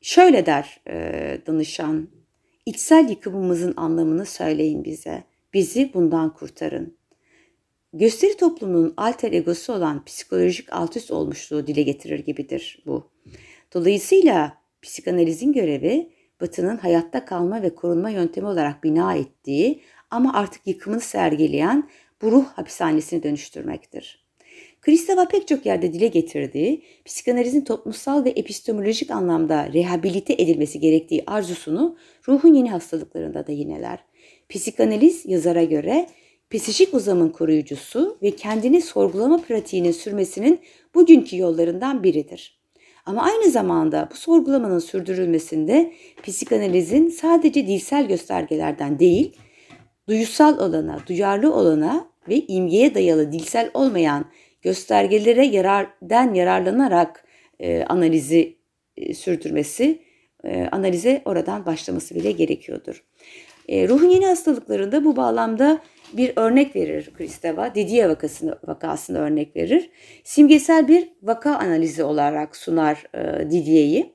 Şöyle 0.00 0.46
der 0.46 0.80
e, 0.88 1.38
danışan, 1.46 2.08
içsel 2.66 3.08
yıkımımızın 3.08 3.74
anlamını 3.76 4.26
söyleyin 4.26 4.84
bize, 4.84 5.24
bizi 5.54 5.94
bundan 5.94 6.34
kurtarın. 6.34 6.96
Gösteri 7.92 8.36
toplumunun 8.36 8.94
alter 8.96 9.32
egosu 9.32 9.72
olan 9.72 10.04
psikolojik 10.04 10.72
altüst 10.72 11.10
olmuşluğu 11.10 11.66
dile 11.66 11.82
getirir 11.82 12.18
gibidir 12.18 12.82
bu. 12.86 13.10
Dolayısıyla 13.74 14.62
Psikanalizin 14.82 15.52
görevi 15.52 16.11
Batı'nın 16.42 16.76
hayatta 16.76 17.24
kalma 17.24 17.62
ve 17.62 17.74
korunma 17.74 18.10
yöntemi 18.10 18.46
olarak 18.46 18.84
bina 18.84 19.14
ettiği 19.14 19.80
ama 20.10 20.34
artık 20.34 20.66
yıkımını 20.66 21.00
sergileyen 21.00 21.88
bu 22.22 22.32
ruh 22.32 22.44
hapishanesini 22.44 23.22
dönüştürmektir. 23.22 24.22
Kristeva 24.80 25.28
pek 25.28 25.48
çok 25.48 25.66
yerde 25.66 25.92
dile 25.92 26.06
getirdiği, 26.06 26.82
psikanalizin 27.04 27.60
toplumsal 27.60 28.24
ve 28.24 28.30
epistemolojik 28.30 29.10
anlamda 29.10 29.72
rehabilite 29.72 30.32
edilmesi 30.32 30.80
gerektiği 30.80 31.22
arzusunu 31.26 31.96
ruhun 32.28 32.54
yeni 32.54 32.70
hastalıklarında 32.70 33.46
da 33.46 33.52
yineler. 33.52 33.98
Psikanaliz 34.48 35.26
yazara 35.26 35.64
göre 35.64 36.06
psikik 36.50 36.94
uzamın 36.94 37.28
koruyucusu 37.28 38.18
ve 38.22 38.30
kendini 38.30 38.80
sorgulama 38.80 39.38
pratiğinin 39.42 39.92
sürmesinin 39.92 40.60
bugünkü 40.94 41.36
yollarından 41.36 42.02
biridir. 42.02 42.61
Ama 43.06 43.22
aynı 43.22 43.50
zamanda 43.50 44.08
bu 44.12 44.16
sorgulamanın 44.16 44.78
sürdürülmesinde 44.78 45.92
psikanalizin 46.22 47.08
sadece 47.08 47.66
dilsel 47.66 48.08
göstergelerden 48.08 48.98
değil, 48.98 49.36
duyusal 50.08 50.58
olana, 50.58 50.98
duyarlı 51.08 51.54
olana 51.54 52.08
ve 52.28 52.40
imgeye 52.40 52.94
dayalı 52.94 53.32
dilsel 53.32 53.70
olmayan 53.74 54.24
göstergelere 54.62 55.46
yarardan 55.46 56.34
yararlanarak 56.34 57.24
e, 57.60 57.84
analizi 57.84 58.58
e, 58.96 59.14
sürdürmesi, 59.14 60.02
e, 60.44 60.68
analize 60.72 61.22
oradan 61.24 61.66
başlaması 61.66 62.14
bile 62.14 62.32
gerekiyordur. 62.32 63.04
E, 63.68 63.88
ruhun 63.88 64.08
yeni 64.08 64.26
hastalıklarında 64.26 65.04
bu 65.04 65.16
bağlamda 65.16 65.80
bir 66.16 66.32
örnek 66.36 66.76
verir 66.76 67.10
Kristeva. 67.18 67.74
Didier 67.74 68.08
vakasını, 68.08 68.58
vakasını 68.66 69.18
örnek 69.18 69.56
verir. 69.56 69.90
Simgesel 70.24 70.88
bir 70.88 71.08
vaka 71.22 71.54
analizi 71.56 72.04
olarak 72.04 72.56
sunar 72.56 73.04
e, 73.14 73.50
Didier'i. 73.50 74.12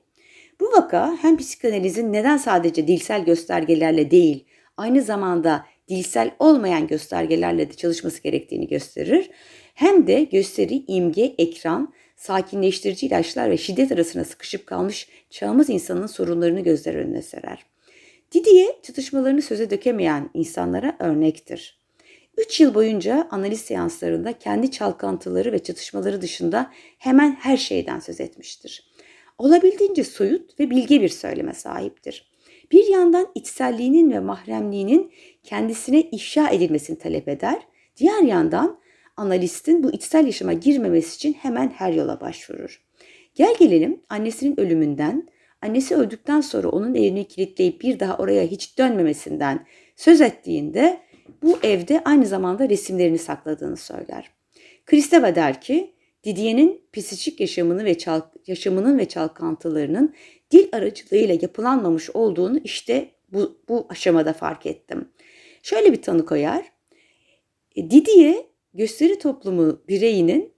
Bu 0.60 0.64
vaka 0.64 1.16
hem 1.20 1.36
psikanalizin 1.36 2.12
neden 2.12 2.36
sadece 2.36 2.88
dilsel 2.88 3.24
göstergelerle 3.24 4.10
değil, 4.10 4.44
aynı 4.76 5.02
zamanda 5.02 5.66
dilsel 5.88 6.30
olmayan 6.38 6.86
göstergelerle 6.86 7.70
de 7.70 7.72
çalışması 7.72 8.22
gerektiğini 8.22 8.68
gösterir. 8.68 9.30
Hem 9.74 10.06
de 10.06 10.24
gösteri, 10.24 10.84
imge, 10.86 11.34
ekran, 11.38 11.94
sakinleştirici 12.16 13.06
ilaçlar 13.06 13.50
ve 13.50 13.56
şiddet 13.56 13.92
arasına 13.92 14.24
sıkışıp 14.24 14.66
kalmış 14.66 15.08
çağımız 15.30 15.70
insanının 15.70 16.06
sorunlarını 16.06 16.60
gözler 16.60 16.94
önüne 16.94 17.22
serer. 17.22 17.66
Didier 18.32 18.82
çatışmalarını 18.82 19.42
söze 19.42 19.70
dökemeyen 19.70 20.30
insanlara 20.34 20.96
örnektir. 20.98 21.77
3 22.38 22.60
yıl 22.60 22.74
boyunca 22.74 23.28
analiz 23.30 23.60
seanslarında 23.60 24.38
kendi 24.38 24.70
çalkantıları 24.70 25.52
ve 25.52 25.58
çatışmaları 25.58 26.22
dışında 26.22 26.70
hemen 26.98 27.30
her 27.40 27.56
şeyden 27.56 28.00
söz 28.00 28.20
etmiştir. 28.20 28.92
Olabildiğince 29.38 30.04
soyut 30.04 30.60
ve 30.60 30.70
bilge 30.70 31.02
bir 31.02 31.08
söyleme 31.08 31.54
sahiptir. 31.54 32.30
Bir 32.72 32.86
yandan 32.86 33.26
içselliğinin 33.34 34.10
ve 34.12 34.20
mahremliğinin 34.20 35.12
kendisine 35.42 36.00
ifşa 36.00 36.50
edilmesini 36.50 36.98
talep 36.98 37.28
eder, 37.28 37.58
diğer 37.96 38.22
yandan 38.22 38.80
analistin 39.16 39.82
bu 39.82 39.92
içsel 39.92 40.26
yaşama 40.26 40.52
girmemesi 40.52 41.16
için 41.16 41.32
hemen 41.32 41.68
her 41.68 41.92
yola 41.92 42.20
başvurur. 42.20 42.82
Gel 43.34 43.54
gelelim 43.58 44.00
annesinin 44.08 44.60
ölümünden, 44.60 45.28
annesi 45.62 45.96
öldükten 45.96 46.40
sonra 46.40 46.68
onun 46.68 46.94
evini 46.94 47.28
kilitleyip 47.28 47.80
bir 47.80 48.00
daha 48.00 48.16
oraya 48.16 48.46
hiç 48.46 48.78
dönmemesinden 48.78 49.66
söz 49.96 50.20
ettiğinde 50.20 51.07
bu 51.42 51.58
evde 51.62 52.04
aynı 52.04 52.26
zamanda 52.26 52.68
resimlerini 52.68 53.18
sakladığını 53.18 53.76
söyler. 53.76 54.30
Kristeva 54.86 55.34
der 55.34 55.60
ki, 55.60 55.94
Didier'in 56.24 56.82
psikik 56.92 57.40
yaşamını 57.40 57.84
ve 57.84 57.98
çal 57.98 58.20
yaşamının 58.46 58.98
ve 58.98 59.08
çalkantılarının 59.08 60.14
dil 60.50 60.68
aracılığıyla 60.72 61.38
yapılanmamış 61.42 62.10
olduğunu 62.10 62.58
işte 62.64 63.10
bu, 63.32 63.58
bu 63.68 63.86
aşamada 63.88 64.32
fark 64.32 64.66
ettim. 64.66 65.08
Şöyle 65.62 65.92
bir 65.92 66.02
tanı 66.02 66.26
koyar. 66.26 66.72
E, 67.76 67.90
Didier 67.90 68.36
gösteri 68.74 69.18
toplumu 69.18 69.82
bireyinin 69.88 70.52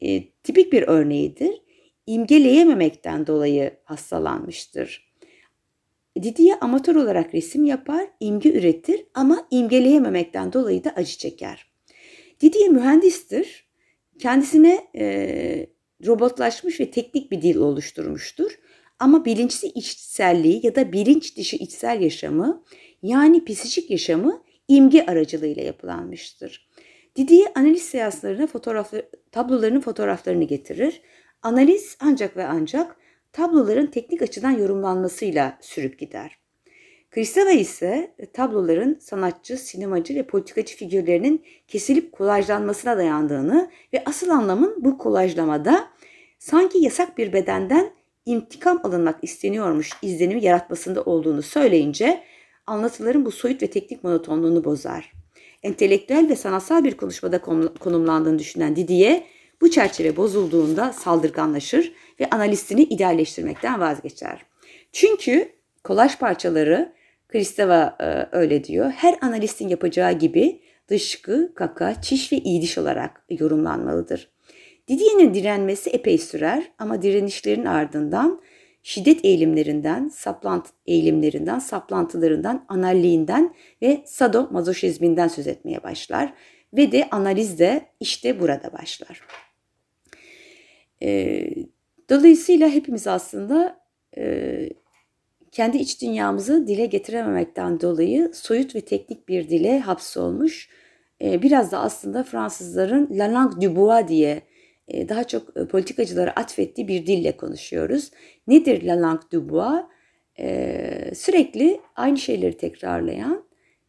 e, 0.00 0.22
tipik 0.28 0.72
bir 0.72 0.82
örneğidir. 0.82 1.62
İmgeleyememekten 2.06 3.26
dolayı 3.26 3.76
hastalanmıştır. 3.84 5.13
Didier 6.22 6.58
amatör 6.60 6.94
olarak 6.94 7.34
resim 7.34 7.64
yapar, 7.64 8.06
imge 8.20 8.52
üretir 8.52 9.06
ama 9.14 9.46
imgeleyememekten 9.50 10.52
dolayı 10.52 10.84
da 10.84 10.90
acı 10.90 11.18
çeker. 11.18 11.72
Didier 12.40 12.68
mühendistir. 12.68 13.64
Kendisine 14.18 14.86
e, 14.96 15.66
robotlaşmış 16.06 16.80
ve 16.80 16.90
teknik 16.90 17.30
bir 17.30 17.42
dil 17.42 17.56
oluşturmuştur. 17.56 18.58
Ama 18.98 19.24
bilinçli 19.24 19.68
içselliği 19.68 20.66
ya 20.66 20.74
da 20.74 20.92
bilinç 20.92 21.36
dışı 21.36 21.56
içsel 21.56 22.00
yaşamı 22.00 22.64
yani 23.02 23.44
psikik 23.44 23.90
yaşamı 23.90 24.42
imge 24.68 25.06
aracılığıyla 25.06 25.62
yapılanmıştır. 25.62 26.68
Didier 27.16 27.52
analiz 27.54 27.82
seanslarına 27.82 28.46
fotoğrafları, 28.46 29.10
tablolarının 29.32 29.80
fotoğraflarını 29.80 30.44
getirir. 30.44 31.00
Analiz 31.42 31.96
ancak 32.00 32.36
ve 32.36 32.46
ancak 32.46 32.96
tabloların 33.34 33.86
teknik 33.86 34.22
açıdan 34.22 34.50
yorumlanmasıyla 34.50 35.58
sürüp 35.60 35.98
gider. 35.98 36.38
Kristeva 37.10 37.50
ise 37.50 38.14
tabloların 38.32 38.98
sanatçı, 39.00 39.56
sinemacı 39.56 40.14
ve 40.14 40.22
politikacı 40.22 40.76
figürlerinin 40.76 41.44
kesilip 41.68 42.12
kolajlanmasına 42.12 42.98
dayandığını 42.98 43.70
ve 43.92 44.02
asıl 44.06 44.28
anlamın 44.28 44.84
bu 44.84 44.98
kolajlamada 44.98 45.88
sanki 46.38 46.78
yasak 46.78 47.18
bir 47.18 47.32
bedenden 47.32 47.90
intikam 48.26 48.80
alınmak 48.84 49.18
isteniyormuş 49.22 49.90
izlenimi 50.02 50.44
yaratmasında 50.44 51.02
olduğunu 51.02 51.42
söyleyince 51.42 52.22
anlatıların 52.66 53.24
bu 53.24 53.30
soyut 53.30 53.62
ve 53.62 53.66
teknik 53.66 54.04
monotonluğunu 54.04 54.64
bozar. 54.64 55.12
Entelektüel 55.62 56.28
ve 56.28 56.36
sanatsal 56.36 56.84
bir 56.84 56.96
konuşmada 56.96 57.40
konumlandığını 57.80 58.38
düşünen 58.38 58.76
Didier 58.76 59.22
bu 59.60 59.70
çerçeve 59.70 60.16
bozulduğunda 60.16 60.92
saldırganlaşır 60.92 61.92
ve 62.20 62.30
analistini 62.30 62.82
idealleştirmekten 62.82 63.80
vazgeçer. 63.80 64.40
Çünkü 64.92 65.52
kolaj 65.84 66.18
parçaları 66.18 66.92
Kristeva 67.28 67.96
e, 68.00 68.36
öyle 68.36 68.64
diyor. 68.64 68.90
Her 68.90 69.18
analistin 69.20 69.68
yapacağı 69.68 70.12
gibi 70.12 70.60
dışkı, 70.88 71.54
kaka, 71.54 72.02
çiş 72.02 72.32
ve 72.32 72.36
iyiliş 72.36 72.78
olarak 72.78 73.24
yorumlanmalıdır. 73.30 74.30
Didier'in 74.88 75.34
direnmesi 75.34 75.90
epey 75.90 76.18
sürer 76.18 76.72
ama 76.78 77.02
direnişlerin 77.02 77.64
ardından 77.64 78.42
şiddet 78.82 79.24
eğilimlerinden, 79.24 80.08
saplant 80.08 80.68
eğilimlerinden, 80.86 81.58
saplantılarından, 81.58 82.64
analliğinden 82.68 83.54
ve 83.82 84.02
sado 84.06 84.48
mazoşizminden 84.50 85.28
söz 85.28 85.46
etmeye 85.46 85.82
başlar. 85.82 86.34
Ve 86.74 86.92
de 86.92 87.08
analiz 87.10 87.58
de 87.58 87.86
işte 88.00 88.40
burada 88.40 88.72
başlar. 88.72 89.20
E, 91.02 91.46
dolayısıyla 92.10 92.68
hepimiz 92.68 93.06
aslında 93.06 93.80
e, 94.16 94.68
kendi 95.52 95.78
iç 95.78 96.02
dünyamızı 96.02 96.66
dile 96.66 96.86
getirememekten 96.86 97.80
dolayı 97.80 98.30
soyut 98.34 98.74
ve 98.74 98.80
teknik 98.80 99.28
bir 99.28 99.48
dile 99.48 99.78
hapsolmuş. 99.78 100.68
E, 101.22 101.42
biraz 101.42 101.72
da 101.72 101.78
aslında 101.78 102.24
Fransızların 102.24 103.08
La 103.10 103.34
langue 103.34 103.68
du 103.68 103.76
bois 103.76 104.08
diye 104.08 104.42
e, 104.88 105.08
daha 105.08 105.24
çok 105.24 105.56
e, 105.56 105.68
politikacılara 105.68 106.30
atfettiği 106.30 106.88
bir 106.88 107.06
dille 107.06 107.36
konuşuyoruz. 107.36 108.10
Nedir 108.46 108.82
La 108.82 109.02
langue 109.02 109.30
du 109.32 109.48
bois? 109.48 109.84
E, 110.38 111.14
sürekli 111.14 111.80
aynı 111.96 112.18
şeyleri 112.18 112.56
tekrarlayan, 112.56 113.44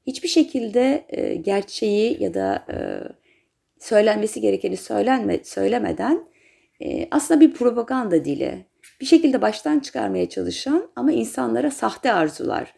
hiçbir 0.08 0.28
şekilde 0.28 1.06
gerçeği 1.46 2.24
ya 2.24 2.34
da 2.34 2.66
söylenmesi 3.80 4.42
gerekeni 4.42 4.78
söylenme, 4.78 5.40
söylemeden 5.44 6.26
aslında 7.12 7.42
bir 7.42 7.54
propaganda 7.54 8.26
dili. 8.26 8.66
Bir 9.02 9.06
şekilde 9.06 9.42
baştan 9.42 9.80
çıkarmaya 9.80 10.30
çalışan 10.30 10.90
ama 10.96 11.12
insanlara 11.12 11.72
sahte 11.72 12.14
arzular 12.14 12.74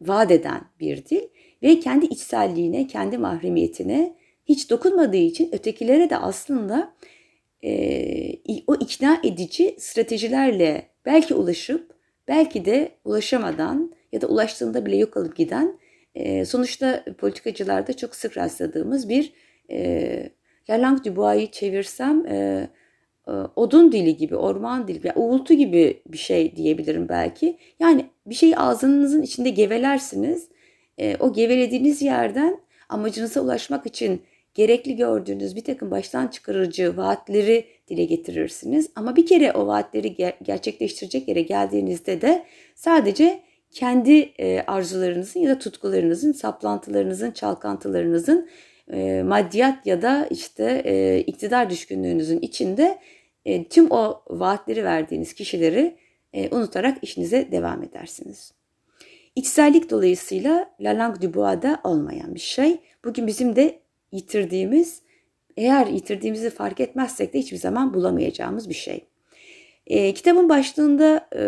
vaat 0.00 0.30
eden 0.30 0.60
bir 0.80 1.04
dil 1.04 1.22
ve 1.62 1.80
kendi 1.80 2.06
içselliğine, 2.06 2.86
kendi 2.86 3.18
mahremiyetine 3.18 4.16
hiç 4.44 4.70
dokunmadığı 4.70 5.16
için 5.16 5.50
ötekilere 5.52 6.10
de 6.10 6.16
aslında 6.16 6.94
e, 7.64 8.62
o 8.66 8.74
ikna 8.74 9.20
edici 9.24 9.76
stratejilerle 9.78 10.82
belki 11.06 11.34
ulaşıp 11.34 11.94
belki 12.28 12.64
de 12.64 12.90
ulaşamadan 13.04 13.92
ya 14.12 14.20
da 14.20 14.26
ulaştığında 14.26 14.86
bile 14.86 14.96
yok 14.96 15.16
alıp 15.16 15.36
giden 15.36 15.78
e, 16.14 16.44
sonuçta 16.44 17.04
politikacılarda 17.18 17.96
çok 17.96 18.14
sık 18.14 18.36
rastladığımız 18.36 19.08
bir 19.08 19.32
e, 19.70 20.30
La 20.70 20.82
Langue 20.82 21.04
du 21.04 21.16
Bois'ı 21.16 21.50
çevirsem 21.50 22.26
e, 22.26 22.68
e, 23.28 23.32
odun 23.56 23.92
dili 23.92 24.16
gibi, 24.16 24.36
orman 24.36 24.88
dili, 24.88 25.00
yani 25.06 25.18
uğultu 25.18 25.54
gibi 25.54 26.02
bir 26.06 26.18
şey 26.18 26.56
diyebilirim 26.56 27.08
belki. 27.08 27.58
Yani 27.80 28.06
bir 28.26 28.34
şeyi 28.34 28.56
ağzınızın 28.56 29.22
içinde 29.22 29.50
gevelersiniz. 29.50 30.48
E, 30.98 31.16
o 31.16 31.32
gevelediğiniz 31.32 32.02
yerden 32.02 32.60
amacınıza 32.88 33.40
ulaşmak 33.40 33.86
için 33.86 34.22
gerekli 34.54 34.96
gördüğünüz 34.96 35.56
bir 35.56 35.64
takım 35.64 35.90
baştan 35.90 36.26
çıkarıcı 36.26 36.96
vaatleri 36.96 37.64
dile 37.88 38.04
getirirsiniz. 38.04 38.90
Ama 38.94 39.16
bir 39.16 39.26
kere 39.26 39.52
o 39.52 39.66
vaatleri 39.66 40.08
ger- 40.08 40.44
gerçekleştirecek 40.44 41.28
yere 41.28 41.42
geldiğinizde 41.42 42.20
de 42.20 42.44
sadece 42.74 43.42
kendi 43.70 44.18
e, 44.18 44.60
arzularınızın 44.66 45.40
ya 45.40 45.50
da 45.50 45.58
tutkularınızın, 45.58 46.32
saplantılarınızın, 46.32 47.30
çalkantılarınızın 47.30 48.48
e, 48.92 49.22
maddiyat 49.22 49.86
ya 49.86 50.02
da 50.02 50.26
işte 50.30 50.82
e, 50.84 51.20
iktidar 51.20 51.70
düşkünlüğünüzün 51.70 52.40
içinde 52.40 52.98
e, 53.44 53.64
tüm 53.64 53.90
o 53.90 54.22
vaatleri 54.28 54.84
verdiğiniz 54.84 55.34
kişileri 55.34 55.96
e, 56.32 56.56
unutarak 56.56 56.98
işinize 57.02 57.52
devam 57.52 57.82
edersiniz. 57.82 58.52
İçsellik 59.36 59.90
dolayısıyla 59.90 60.70
La 60.80 60.90
Langue 60.90 61.22
du 61.22 61.34
Bois'da 61.34 61.80
olmayan 61.84 62.34
bir 62.34 62.40
şey. 62.40 62.80
Bugün 63.04 63.26
bizim 63.26 63.56
de 63.56 63.80
yitirdiğimiz, 64.12 65.02
eğer 65.56 65.86
yitirdiğimizi 65.86 66.50
fark 66.50 66.80
etmezsek 66.80 67.34
de 67.34 67.38
hiçbir 67.38 67.56
zaman 67.56 67.94
bulamayacağımız 67.94 68.68
bir 68.68 68.74
şey. 68.74 69.04
E, 69.86 70.14
kitabın 70.14 70.48
başlığında 70.48 71.28
e, 71.32 71.42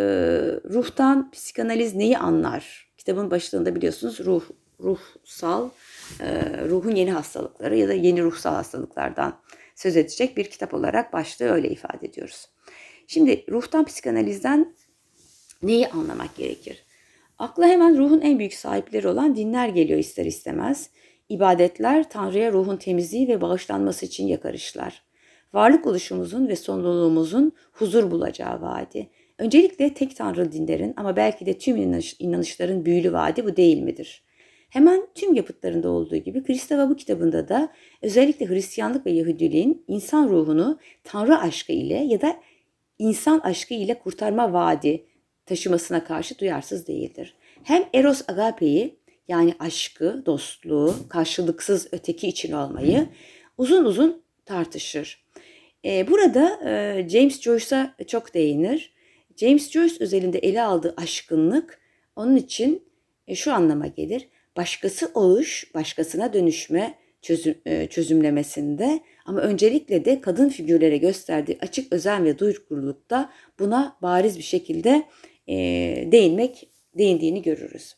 ruhtan 0.71 1.31
psikanaliz 1.31 1.95
neyi 1.95 2.19
anlar? 2.19 2.93
Kitabın 2.99 3.31
başlığında 3.31 3.75
biliyorsunuz 3.75 4.21
ruh, 4.21 4.43
ruhsal, 4.81 5.67
e, 5.67 5.71
ruhun 6.69 6.95
yeni 6.95 7.13
hastalıkları 7.13 7.77
ya 7.77 7.89
da 7.89 7.93
yeni 7.93 8.23
ruhsal 8.23 8.55
hastalıklardan 8.55 9.41
söz 9.75 9.97
edecek 9.97 10.37
bir 10.37 10.45
kitap 10.45 10.75
olarak 10.75 11.13
başlığı 11.13 11.47
öyle 11.47 11.71
ifade 11.71 12.07
ediyoruz. 12.07 12.49
Şimdi 13.07 13.45
ruhtan 13.51 13.85
psikanalizden 13.85 14.75
neyi 15.63 15.89
anlamak 15.89 16.37
gerekir? 16.37 16.85
Akla 17.39 17.67
hemen 17.67 17.99
ruhun 17.99 18.21
en 18.21 18.39
büyük 18.39 18.55
sahipleri 18.55 19.09
olan 19.09 19.37
dinler 19.37 19.69
geliyor 19.69 19.99
ister 19.99 20.25
istemez. 20.25 20.91
İbadetler 21.29 22.11
Tanrı'ya 22.11 22.53
ruhun 22.53 22.77
temizliği 22.77 23.29
ve 23.29 23.41
bağışlanması 23.41 24.07
için 24.07 24.27
yakarışlar. 24.27 25.03
Varlık 25.53 25.87
oluşumuzun 25.87 26.49
ve 26.49 26.57
sonluluğumuzun 26.57 27.53
huzur 27.73 28.11
bulacağı 28.11 28.63
vaadi. 28.63 29.11
Öncelikle 29.39 29.95
tek 29.95 30.17
tanrı 30.17 30.53
dinlerin 30.53 30.95
ama 30.97 31.17
belki 31.17 31.47
de 31.47 31.59
tüm 31.59 31.77
inanış, 31.77 32.17
inanışların 32.19 32.85
büyülü 32.85 33.13
vaadi 33.13 33.45
bu 33.45 33.57
değil 33.57 33.83
midir? 33.83 34.25
Hemen 34.73 35.07
tüm 35.15 35.35
yapıtlarında 35.35 35.89
olduğu 35.89 36.17
gibi 36.17 36.43
Kristeva 36.43 36.91
bu 36.91 36.97
kitabında 36.97 37.49
da 37.49 37.73
özellikle 38.03 38.49
Hristiyanlık 38.49 39.07
ve 39.07 39.11
Yahudiliğin 39.11 39.85
insan 39.89 40.29
ruhunu 40.29 40.79
Tanrı 41.05 41.39
aşkı 41.39 41.73
ile 41.73 41.95
ya 41.95 42.21
da 42.21 42.37
insan 42.99 43.39
aşkı 43.39 43.75
ile 43.75 43.99
kurtarma 43.99 44.53
vaadi 44.53 45.07
taşımasına 45.47 46.05
karşı 46.05 46.39
duyarsız 46.39 46.87
değildir. 46.87 47.35
Hem 47.63 47.85
Eros 47.95 48.23
Agape'yi 48.29 48.97
yani 49.29 49.55
aşkı, 49.59 50.23
dostluğu, 50.27 50.95
karşılıksız 51.09 51.89
öteki 51.93 52.29
için 52.29 52.53
olmayı 52.53 53.07
uzun 53.59 53.85
uzun 53.85 54.23
tartışır. 54.45 55.25
Ee, 55.85 56.09
burada 56.09 56.71
e, 56.71 57.09
James 57.09 57.41
Joyce'a 57.41 57.95
çok 58.07 58.35
değinir. 58.35 58.93
James 59.37 59.71
Joyce 59.71 59.97
özelinde 60.01 60.39
ele 60.39 60.63
aldığı 60.63 60.95
aşkınlık 60.97 61.81
onun 62.17 62.37
için 62.37 62.83
e, 63.27 63.35
şu 63.35 63.53
anlama 63.53 63.87
gelir. 63.87 64.29
Başkası 64.57 65.11
oluş, 65.15 65.75
başkasına 65.75 66.33
dönüşme 66.33 66.95
çözüm, 67.23 67.55
e, 67.67 67.87
çözümlemesinde 67.87 69.01
ama 69.25 69.41
öncelikle 69.41 70.05
de 70.05 70.21
kadın 70.21 70.49
figürlere 70.49 70.97
gösterdiği 70.97 71.59
açık 71.61 71.93
özen 71.93 72.25
ve 72.25 72.39
duyguculukta 72.39 73.33
buna 73.59 73.97
bariz 74.03 74.39
bir 74.39 74.43
şekilde 74.43 75.03
e, 75.49 75.55
değinmek 76.13 76.69
değindiğini 76.99 77.43
görürüz. 77.43 77.95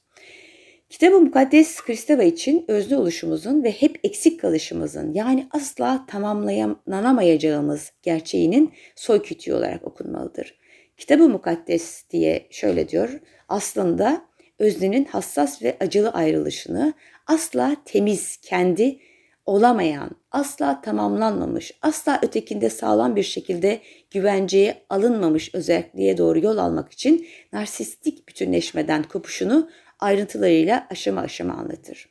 Kitabı 0.89 1.21
Mukaddes 1.21 1.81
Kristeva 1.81 2.23
için 2.23 2.65
özne 2.69 2.97
oluşumuzun 2.97 3.63
ve 3.65 3.71
hep 3.71 4.01
eksik 4.05 4.41
kalışımızın 4.41 5.13
yani 5.13 5.49
asla 5.51 6.07
tamamlanamayacağımız 6.09 7.93
gerçeğinin 8.03 8.73
soy 8.95 9.23
kütüğü 9.23 9.55
olarak 9.55 9.85
okunmalıdır. 9.85 10.59
Kitabı 10.97 11.29
Mukaddes 11.29 12.05
diye 12.11 12.47
şöyle 12.51 12.89
diyor. 12.89 13.21
Aslında 13.49 14.25
öznenin 14.65 15.05
hassas 15.05 15.63
ve 15.63 15.77
acılı 15.81 16.11
ayrılışını 16.11 16.95
asla 17.27 17.77
temiz, 17.85 18.37
kendi 18.37 18.99
olamayan, 19.47 20.11
asla 20.31 20.81
tamamlanmamış, 20.81 21.73
asla 21.83 22.21
ötekinde 22.23 22.71
sağlam 22.71 23.17
bir 23.17 23.23
şekilde 23.23 23.81
güvenceye 24.11 24.77
alınmamış 24.91 25.55
özelliğe 25.55 26.19
doğru 26.19 26.39
yol 26.39 26.59
almak 26.59 26.93
için 26.93 27.27
narsistik 27.53 28.29
bütünleşmeden 28.29 29.03
kopuşunu 29.03 29.71
ayrıntılarıyla 30.01 30.87
aşama 30.91 31.21
aşama 31.21 31.55
anlatır. 31.55 32.09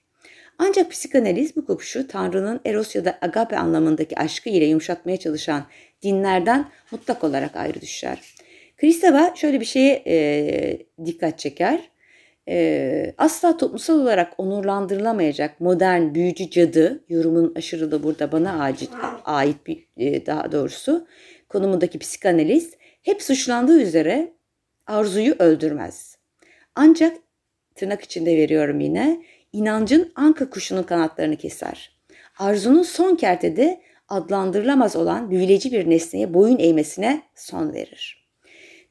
Ancak 0.57 0.91
psikanaliz 0.91 1.55
bu 1.55 1.65
kopuşu 1.65 2.07
Tanrı'nın 2.07 2.59
eros 2.65 2.95
ya 2.95 3.05
da 3.05 3.17
agape 3.21 3.57
anlamındaki 3.57 4.19
aşkı 4.19 4.49
ile 4.49 4.65
yumuşatmaya 4.65 5.17
çalışan 5.17 5.65
dinlerden 6.03 6.71
mutlak 6.91 7.23
olarak 7.23 7.55
ayrı 7.55 7.81
düşer. 7.81 8.19
Kristeva 8.77 9.33
şöyle 9.35 9.59
bir 9.59 9.65
şeye 9.65 10.03
e, 10.07 10.77
dikkat 11.05 11.39
çeker. 11.39 11.92
E, 12.47 13.15
asla 13.17 13.57
toplumsal 13.57 13.99
olarak 13.99 14.33
onurlandırılamayacak 14.37 15.61
modern 15.61 16.13
büyücü 16.13 16.49
cadı, 16.49 17.03
yorumun 17.09 17.53
aşırılığı 17.55 18.03
burada 18.03 18.31
bana 18.31 18.63
acil, 18.63 18.87
ait 19.25 19.67
bir 19.67 19.87
e, 19.97 20.25
daha 20.25 20.51
doğrusu, 20.51 21.07
konumundaki 21.49 21.99
psikanaliz 21.99 22.73
hep 23.01 23.21
suçlandığı 23.21 23.81
üzere 23.81 24.33
arzuyu 24.87 25.35
öldürmez. 25.39 26.17
Ancak 26.75 27.17
tırnak 27.75 28.01
içinde 28.01 28.37
veriyorum 28.37 28.79
yine, 28.79 29.23
inancın 29.53 30.11
anka 30.15 30.49
kuşunun 30.49 30.83
kanatlarını 30.83 31.35
keser. 31.35 31.93
Arzunun 32.39 32.83
son 32.83 33.15
kertede 33.15 33.81
adlandırılamaz 34.09 34.95
olan 34.95 35.31
büyüleci 35.31 35.71
bir 35.71 35.89
nesneye 35.89 36.33
boyun 36.33 36.59
eğmesine 36.59 37.21
son 37.35 37.73
verir. 37.73 38.22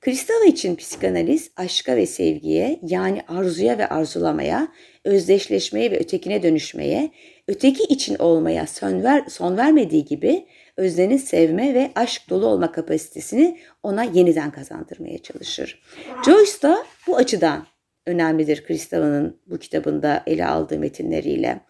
Kristava 0.02 0.44
için 0.44 0.76
psikanaliz 0.76 1.50
aşka 1.56 1.96
ve 1.96 2.06
sevgiye 2.06 2.80
yani 2.82 3.22
arzuya 3.28 3.78
ve 3.78 3.88
arzulamaya, 3.88 4.68
özdeşleşmeye 5.04 5.90
ve 5.90 5.98
ötekine 5.98 6.42
dönüşmeye, 6.42 7.10
öteki 7.48 7.82
için 7.82 8.16
olmaya 8.18 8.66
son, 8.66 9.02
ver, 9.02 9.24
son 9.28 9.56
vermediği 9.56 10.04
gibi 10.04 10.46
öznenin 10.76 11.16
sevme 11.16 11.74
ve 11.74 11.90
aşk 11.94 12.30
dolu 12.30 12.46
olma 12.46 12.72
kapasitesini 12.72 13.60
ona 13.82 14.02
yeniden 14.04 14.50
kazandırmaya 14.50 15.18
çalışır. 15.18 15.82
Joyce 16.24 16.62
da 16.62 16.84
bu 17.06 17.16
açıdan 17.16 17.66
önemlidir 18.06 18.64
Kristava'nın 18.64 19.40
bu 19.46 19.58
kitabında 19.58 20.22
ele 20.26 20.46
aldığı 20.46 20.78
metinleriyle. 20.78 21.60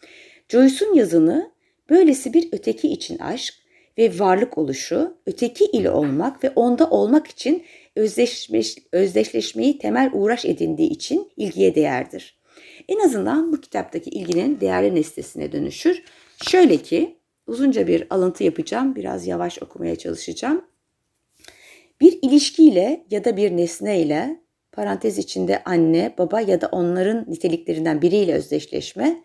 Joyce'un 0.48 0.94
yazını 0.94 1.52
böylesi 1.90 2.34
bir 2.34 2.48
öteki 2.52 2.88
için 2.88 3.18
aşk 3.18 3.61
ve 3.98 4.18
varlık 4.18 4.58
oluşu, 4.58 5.16
öteki 5.26 5.64
ile 5.64 5.90
olmak 5.90 6.44
ve 6.44 6.50
onda 6.50 6.90
olmak 6.90 7.26
için 7.26 7.62
özdeşleş, 7.96 8.76
özdeşleşmeyi 8.92 9.78
temel 9.78 10.10
uğraş 10.12 10.44
edindiği 10.44 10.90
için 10.90 11.32
ilgiye 11.36 11.74
değerdir. 11.74 12.38
En 12.88 13.00
azından 13.00 13.52
bu 13.52 13.60
kitaptaki 13.60 14.10
ilginin 14.10 14.60
değerli 14.60 14.94
nesnesine 14.94 15.52
dönüşür. 15.52 16.02
Şöyle 16.42 16.76
ki 16.76 17.16
uzunca 17.46 17.86
bir 17.86 18.06
alıntı 18.10 18.44
yapacağım. 18.44 18.96
Biraz 18.96 19.26
yavaş 19.26 19.62
okumaya 19.62 19.96
çalışacağım. 19.96 20.64
Bir 22.00 22.18
ilişkiyle 22.22 23.06
ya 23.10 23.24
da 23.24 23.36
bir 23.36 23.56
nesneyle 23.56 24.40
parantez 24.72 25.18
içinde 25.18 25.64
anne, 25.64 26.14
baba 26.18 26.40
ya 26.40 26.60
da 26.60 26.68
onların 26.72 27.24
niteliklerinden 27.28 28.02
biriyle 28.02 28.34
özdeşleşme, 28.34 29.22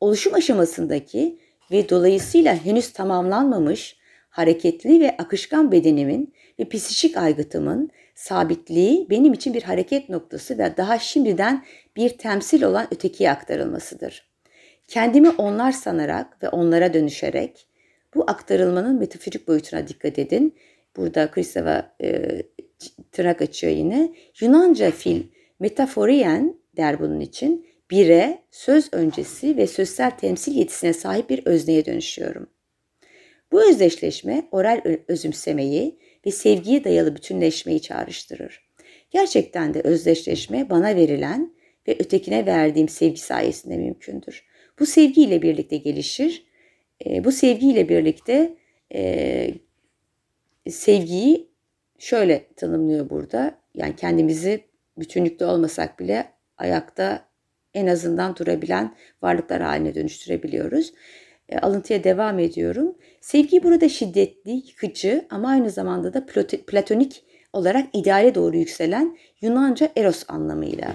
oluşum 0.00 0.34
aşamasındaki 0.34 1.38
ve 1.74 1.88
dolayısıyla 1.88 2.64
henüz 2.64 2.92
tamamlanmamış 2.92 3.96
hareketli 4.28 5.00
ve 5.00 5.16
akışkan 5.16 5.72
bedenimin 5.72 6.34
ve 6.58 6.68
psikik 6.68 7.16
aygıtımın 7.16 7.90
sabitliği 8.14 9.10
benim 9.10 9.32
için 9.32 9.54
bir 9.54 9.62
hareket 9.62 10.08
noktası 10.08 10.58
ve 10.58 10.76
daha 10.76 10.98
şimdiden 10.98 11.64
bir 11.96 12.18
temsil 12.18 12.62
olan 12.62 12.86
ötekiye 12.90 13.30
aktarılmasıdır. 13.30 14.28
Kendimi 14.88 15.30
onlar 15.30 15.72
sanarak 15.72 16.42
ve 16.42 16.48
onlara 16.48 16.94
dönüşerek 16.94 17.66
bu 18.14 18.24
aktarılmanın 18.30 18.98
metafizik 18.98 19.48
boyutuna 19.48 19.88
dikkat 19.88 20.18
edin. 20.18 20.54
Burada 20.96 21.30
Kristeva 21.30 21.90
e, 22.02 22.42
tırnak 23.12 23.42
açıyor 23.42 23.72
yine. 23.72 24.14
Yunanca 24.40 24.90
fil 24.90 25.22
metaforien 25.60 26.56
der 26.76 27.00
bunun 27.00 27.20
için. 27.20 27.66
Bire, 27.94 28.38
söz 28.50 28.88
öncesi 28.92 29.56
ve 29.56 29.66
sözsel 29.66 30.10
temsil 30.10 30.54
yetisine 30.54 30.92
sahip 30.92 31.30
bir 31.30 31.46
özneye 31.46 31.86
dönüşüyorum. 31.86 32.50
Bu 33.52 33.68
özdeşleşme 33.68 34.48
oral 34.50 34.80
özümsemeyi 35.08 35.98
ve 36.26 36.30
sevgiye 36.30 36.84
dayalı 36.84 37.16
bütünleşmeyi 37.16 37.82
çağrıştırır. 37.82 38.70
Gerçekten 39.10 39.74
de 39.74 39.80
özdeşleşme 39.80 40.70
bana 40.70 40.96
verilen 40.96 41.54
ve 41.88 41.96
ötekine 41.98 42.46
verdiğim 42.46 42.88
sevgi 42.88 43.20
sayesinde 43.20 43.76
mümkündür. 43.76 44.44
Bu 44.78 44.86
sevgiyle 44.86 45.42
birlikte 45.42 45.76
gelişir. 45.76 46.46
E, 47.06 47.24
bu 47.24 47.32
sevgiyle 47.32 47.88
birlikte 47.88 48.54
e, 48.94 49.54
sevgiyi 50.68 51.48
şöyle 51.98 52.46
tanımlıyor 52.56 53.10
burada. 53.10 53.58
Yani 53.74 53.96
kendimizi 53.96 54.64
bütünlükte 54.98 55.46
olmasak 55.46 56.00
bile 56.00 56.32
ayakta 56.58 57.33
en 57.74 57.86
azından 57.86 58.36
durabilen 58.36 58.94
varlıklar 59.22 59.62
haline 59.62 59.94
dönüştürebiliyoruz. 59.94 60.92
E, 61.48 61.58
alıntıya 61.58 62.04
devam 62.04 62.38
ediyorum. 62.38 62.94
Sevgi 63.20 63.62
burada 63.62 63.88
şiddetli, 63.88 64.50
yıkıcı 64.52 65.26
ama 65.30 65.48
aynı 65.48 65.70
zamanda 65.70 66.14
da 66.14 66.26
platonik 66.66 67.24
olarak 67.52 67.86
ideale 67.92 68.34
doğru 68.34 68.56
yükselen 68.56 69.16
Yunanca 69.40 69.88
eros 69.96 70.24
anlamıyla 70.28 70.92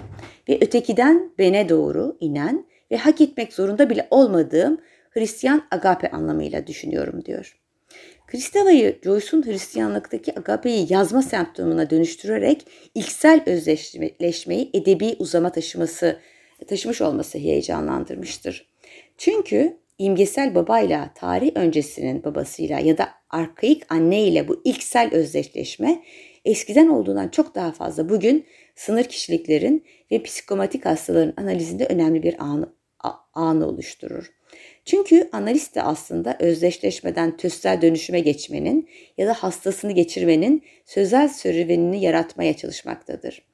ve 0.49 0.57
ötekiden 0.61 1.31
bene 1.39 1.69
doğru 1.69 2.17
inen 2.19 2.65
ve 2.91 2.97
hak 2.97 3.21
etmek 3.21 3.53
zorunda 3.53 3.89
bile 3.89 4.07
olmadığım 4.11 4.81
Hristiyan 5.09 5.63
agape 5.71 6.11
anlamıyla 6.11 6.67
düşünüyorum 6.67 7.25
diyor. 7.25 7.59
Kristeva'yı 8.27 8.99
Joyce'un 9.03 9.45
Hristiyanlıktaki 9.45 10.39
agapeyi 10.39 10.93
yazma 10.93 11.21
semptomuna 11.21 11.89
dönüştürerek 11.89 12.67
ilksel 12.95 13.43
özdeşleşmeyi 13.45 14.69
edebi 14.73 15.15
uzama 15.19 15.51
taşıması 15.51 16.19
taşımış 16.65 17.01
olması 17.01 17.37
heyecanlandırmıştır. 17.37 18.69
Çünkü 19.17 19.77
imgesel 19.97 20.55
babayla 20.55 21.13
tarih 21.15 21.51
öncesinin 21.55 22.23
babasıyla 22.23 22.79
ya 22.79 22.97
da 22.97 23.09
arkaik 23.29 23.83
anne 23.89 24.23
ile 24.23 24.47
bu 24.47 24.61
ilksel 24.63 25.13
özdeşleşme 25.13 26.03
eskiden 26.45 26.87
olduğundan 26.87 27.29
çok 27.29 27.55
daha 27.55 27.71
fazla 27.71 28.09
bugün 28.09 28.45
sınır 28.75 29.03
kişiliklerin 29.03 29.85
ve 30.11 30.23
psikomatik 30.23 30.85
hastaların 30.85 31.33
analizinde 31.37 31.85
önemli 31.85 32.23
bir 32.23 32.43
anı, 32.43 32.73
anı 33.33 33.67
oluşturur. 33.67 34.31
Çünkü 34.85 35.29
analiz 35.31 35.75
de 35.75 35.81
aslında 35.81 36.37
özdeşleşmeden 36.39 37.37
tözsel 37.37 37.81
dönüşüme 37.81 38.19
geçmenin 38.19 38.89
ya 39.17 39.27
da 39.27 39.33
hastasını 39.33 39.91
geçirmenin 39.91 40.63
sözel 40.85 41.27
serüvenini 41.27 42.01
yaratmaya 42.01 42.57
çalışmaktadır. 42.57 43.48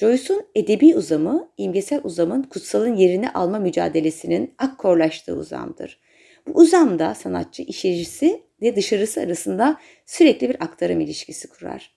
Joyce'un 0.00 0.46
edebi 0.54 0.96
uzamı, 0.96 1.48
imgesel 1.56 2.00
uzamın 2.04 2.42
kutsalın 2.42 2.96
yerini 2.96 3.30
alma 3.30 3.58
mücadelesinin 3.58 4.54
akkorlaştığı 4.58 5.36
uzamdır. 5.36 6.00
Bu 6.46 6.60
uzamda 6.60 7.14
sanatçı 7.14 7.62
içerisi 7.62 8.42
ve 8.62 8.76
dışarısı 8.76 9.20
arasında 9.20 9.80
sürekli 10.06 10.48
bir 10.48 10.62
aktarım 10.62 11.00
ilişkisi 11.00 11.48
kurar. 11.48 11.94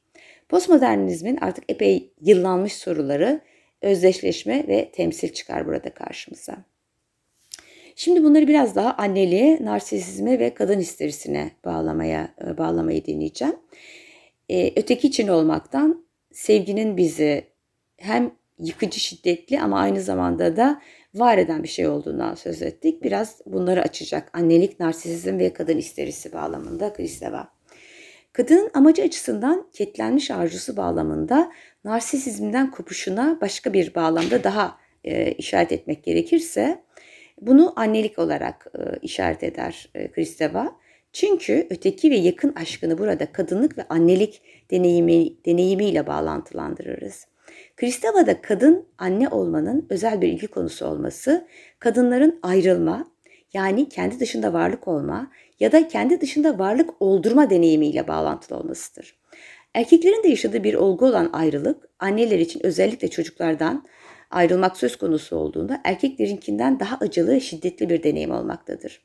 Postmodernizmin 0.50 1.38
artık 1.38 1.64
epey 1.70 2.14
yıllanmış 2.22 2.74
soruları 2.74 3.42
özdeşleşme 3.82 4.68
ve 4.68 4.92
temsil 4.92 5.30
çıkar 5.30 5.66
burada 5.66 5.94
karşımıza. 5.94 6.66
Şimdi 7.96 8.24
bunları 8.24 8.48
biraz 8.48 8.76
daha 8.76 8.94
anneliğe, 8.94 9.58
narsisizme 9.62 10.40
ve 10.40 10.54
kadın 10.54 10.80
histerisine 10.80 11.52
bağlamaya 11.66 12.34
e, 12.48 12.58
bağlamayı 12.58 13.06
deneyeceğim. 13.06 13.56
Ee, 14.50 14.74
öteki 14.76 15.08
için 15.08 15.28
olmaktan 15.28 16.06
sevginin 16.32 16.98
bizi 16.98 17.53
hem 18.04 18.32
yıkıcı 18.60 19.00
şiddetli 19.00 19.62
ama 19.62 19.80
aynı 19.80 20.02
zamanda 20.02 20.58
da 20.58 20.82
var 21.16 21.38
eden 21.38 21.64
bir 21.64 21.68
şey 21.68 21.88
olduğundan 21.88 22.36
söz 22.36 22.62
ettik. 22.62 23.04
Biraz 23.04 23.42
bunları 23.46 23.82
açacak. 23.82 24.30
Annelik, 24.34 24.80
narsisizm 24.80 25.40
ve 25.40 25.54
kadın 25.54 25.78
histerisi 25.78 26.34
bağlamında 26.34 26.94
Kristeva. 26.94 27.50
Kadının 28.34 28.70
amacı 28.74 29.04
açısından 29.04 29.70
ketlenmiş 29.74 30.32
arzusu 30.32 30.78
bağlamında 30.78 31.52
narsisizmden 31.84 32.72
kopuşuna 32.72 33.38
başka 33.42 33.74
bir 33.74 33.96
bağlamda 33.96 34.44
daha 34.44 34.78
e, 35.04 35.32
işaret 35.32 35.72
etmek 35.72 36.04
gerekirse 36.04 36.84
bunu 37.42 37.74
annelik 37.76 38.20
olarak 38.20 38.68
e, 38.80 39.00
işaret 39.02 39.44
eder 39.44 39.90
e, 39.96 40.12
Kristeva. 40.12 40.76
Çünkü 41.14 41.68
öteki 41.70 42.12
ve 42.12 42.16
yakın 42.16 42.54
aşkını 42.56 42.98
burada 42.98 43.32
kadınlık 43.32 43.78
ve 43.78 43.84
annelik 43.90 44.42
deneyimi, 44.72 45.46
deneyimiyle 45.46 46.08
bağlantılandırırız. 46.08 47.28
Kristeva'da 47.78 48.42
kadın 48.42 48.86
anne 48.98 49.30
olmanın 49.30 49.88
özel 49.90 50.22
bir 50.22 50.28
ilgi 50.28 50.48
konusu 50.48 50.86
olması, 50.86 51.48
kadınların 51.80 52.40
ayrılma, 52.44 53.08
yani 53.54 53.90
kendi 53.90 54.20
dışında 54.20 54.54
varlık 54.54 54.88
olma 54.88 55.32
ya 55.60 55.72
da 55.72 55.88
kendi 55.88 56.22
dışında 56.22 56.60
varlık 56.60 56.90
oldurma 57.00 57.50
deneyimiyle 57.50 58.08
bağlantılı 58.08 58.58
olmasıdır. 58.58 59.20
Erkeklerin 59.74 60.24
de 60.24 60.28
yaşadığı 60.28 60.64
bir 60.64 60.74
olgu 60.74 61.06
olan 61.06 61.30
ayrılık, 61.34 61.90
anneler 62.00 62.40
için 62.40 62.66
özellikle 62.66 63.08
çocuklardan 63.08 63.86
ayrılmak 64.32 64.78
söz 64.78 64.96
konusu 64.96 65.36
olduğunda 65.36 65.82
erkeklerinkinden 65.84 66.80
daha 66.80 66.98
acılı, 67.02 67.42
şiddetli 67.42 67.90
bir 67.90 68.04
deneyim 68.04 68.32
olmaktadır. 68.32 69.02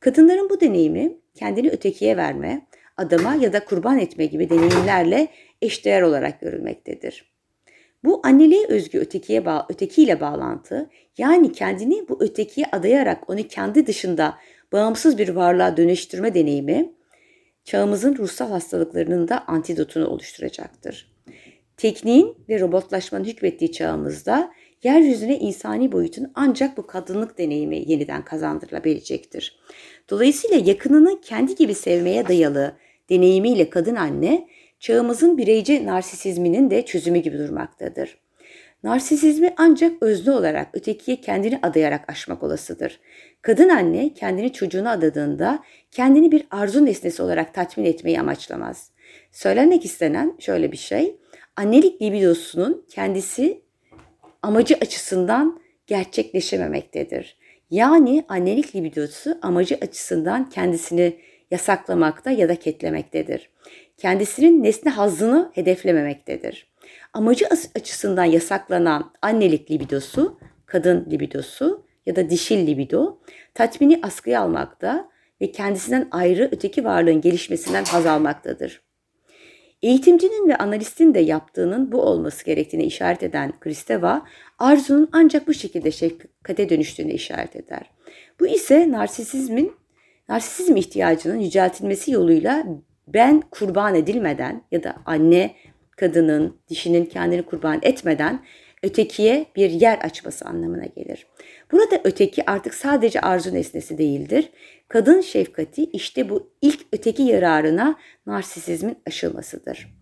Kadınların 0.00 0.50
bu 0.50 0.60
deneyimi 0.60 1.18
kendini 1.34 1.70
ötekiye 1.70 2.16
verme, 2.16 2.66
adama 2.96 3.34
ya 3.34 3.52
da 3.52 3.64
kurban 3.64 3.98
etme 3.98 4.26
gibi 4.26 4.50
deneyimlerle 4.50 5.28
eşdeğer 5.62 6.02
olarak 6.02 6.40
görülmektedir. 6.40 7.31
Bu 8.04 8.20
anneliğe 8.24 8.66
özgü 8.66 8.98
ötekiye 8.98 9.44
bağ, 9.44 9.66
ötekiyle 9.68 10.20
bağlantı, 10.20 10.90
yani 11.18 11.52
kendini 11.52 12.08
bu 12.08 12.16
ötekiye 12.20 12.66
adayarak 12.72 13.30
onu 13.30 13.48
kendi 13.48 13.86
dışında 13.86 14.38
bağımsız 14.72 15.18
bir 15.18 15.28
varlığa 15.28 15.76
dönüştürme 15.76 16.34
deneyimi, 16.34 16.92
çağımızın 17.64 18.16
ruhsal 18.16 18.50
hastalıklarının 18.50 19.28
da 19.28 19.44
antidotunu 19.46 20.06
oluşturacaktır. 20.06 21.12
Tekniğin 21.76 22.36
ve 22.48 22.60
robotlaşmanın 22.60 23.24
hükmettiği 23.24 23.72
çağımızda 23.72 24.52
yeryüzüne 24.82 25.38
insani 25.38 25.92
boyutun 25.92 26.32
ancak 26.34 26.76
bu 26.76 26.86
kadınlık 26.86 27.38
deneyimi 27.38 27.82
yeniden 27.86 28.24
kazandırılabilecektir. 28.24 29.58
Dolayısıyla 30.10 30.56
yakınını 30.56 31.20
kendi 31.20 31.54
gibi 31.54 31.74
sevmeye 31.74 32.28
dayalı 32.28 32.76
deneyimiyle 33.10 33.70
kadın 33.70 33.94
anne, 33.94 34.48
çağımızın 34.82 35.38
bireyci 35.38 35.86
narsisizminin 35.86 36.70
de 36.70 36.84
çözümü 36.84 37.18
gibi 37.18 37.38
durmaktadır. 37.38 38.18
Narsisizmi 38.82 39.54
ancak 39.56 40.02
özlü 40.02 40.30
olarak 40.30 40.68
ötekiye 40.72 41.20
kendini 41.20 41.58
adayarak 41.62 42.10
aşmak 42.10 42.42
olasıdır. 42.42 43.00
Kadın 43.42 43.68
anne 43.68 44.14
kendini 44.14 44.52
çocuğuna 44.52 44.90
adadığında 44.90 45.62
kendini 45.90 46.32
bir 46.32 46.46
arzu 46.50 46.84
nesnesi 46.84 47.22
olarak 47.22 47.54
tatmin 47.54 47.84
etmeyi 47.84 48.20
amaçlamaz. 48.20 48.90
Söylenmek 49.32 49.84
istenen 49.84 50.36
şöyle 50.38 50.72
bir 50.72 50.76
şey, 50.76 51.16
annelik 51.56 52.02
libidosunun 52.02 52.86
kendisi 52.88 53.60
amacı 54.42 54.74
açısından 54.74 55.60
gerçekleşememektedir. 55.86 57.36
Yani 57.70 58.24
annelik 58.28 58.76
libidosu 58.76 59.38
amacı 59.42 59.78
açısından 59.82 60.50
kendisini 60.50 61.16
yasaklamakta 61.52 62.30
ya 62.30 62.48
da 62.48 62.56
ketlemektedir. 62.56 63.50
Kendisinin 64.02 64.62
nesne 64.62 64.90
hazzını 64.90 65.50
hedeflememektedir. 65.54 66.66
Amacı 67.12 67.46
açısından 67.76 68.24
yasaklanan 68.24 69.12
annelik 69.22 69.70
libidosu, 69.70 70.38
kadın 70.66 71.06
libidosu 71.10 71.86
ya 72.06 72.16
da 72.16 72.30
dişil 72.30 72.66
libido 72.66 73.18
tatmini 73.54 74.00
askıya 74.02 74.40
almakta 74.40 75.08
ve 75.40 75.52
kendisinden 75.52 76.08
ayrı 76.10 76.48
öteki 76.52 76.84
varlığın 76.84 77.20
gelişmesinden 77.20 77.84
haz 77.84 78.06
almaktadır. 78.06 78.82
Eğitimcinin 79.82 80.48
ve 80.48 80.56
analistin 80.56 81.14
de 81.14 81.20
yaptığının 81.20 81.92
bu 81.92 82.02
olması 82.02 82.44
gerektiğini 82.44 82.84
işaret 82.84 83.22
eden 83.22 83.60
Kristeva, 83.60 84.26
arzunun 84.58 85.08
ancak 85.12 85.48
bu 85.48 85.54
şekilde 85.54 85.90
şefkate 85.90 86.68
dönüştüğüne 86.68 87.12
işaret 87.12 87.56
eder. 87.56 87.90
Bu 88.40 88.46
ise 88.46 88.90
narsisizmin, 88.90 89.72
narsisizm 90.28 90.76
ihtiyacının 90.76 91.38
yüceltilmesi 91.38 92.10
yoluyla 92.10 92.64
ben 93.06 93.40
kurban 93.40 93.94
edilmeden 93.94 94.62
ya 94.70 94.82
da 94.82 94.96
anne 95.06 95.54
kadının, 95.96 96.56
dişinin 96.68 97.04
kendini 97.04 97.42
kurban 97.42 97.78
etmeden 97.82 98.44
ötekiye 98.82 99.46
bir 99.56 99.70
yer 99.70 99.98
açması 99.98 100.44
anlamına 100.44 100.84
gelir. 100.84 101.26
Burada 101.72 102.00
öteki 102.04 102.50
artık 102.50 102.74
sadece 102.74 103.20
arzu 103.20 103.54
nesnesi 103.54 103.98
değildir. 103.98 104.50
Kadın 104.88 105.20
şefkati 105.20 105.84
işte 105.84 106.28
bu 106.28 106.50
ilk 106.62 106.80
öteki 106.92 107.22
yararına 107.22 107.98
narsisizmin 108.26 108.98
aşılmasıdır. 109.06 109.94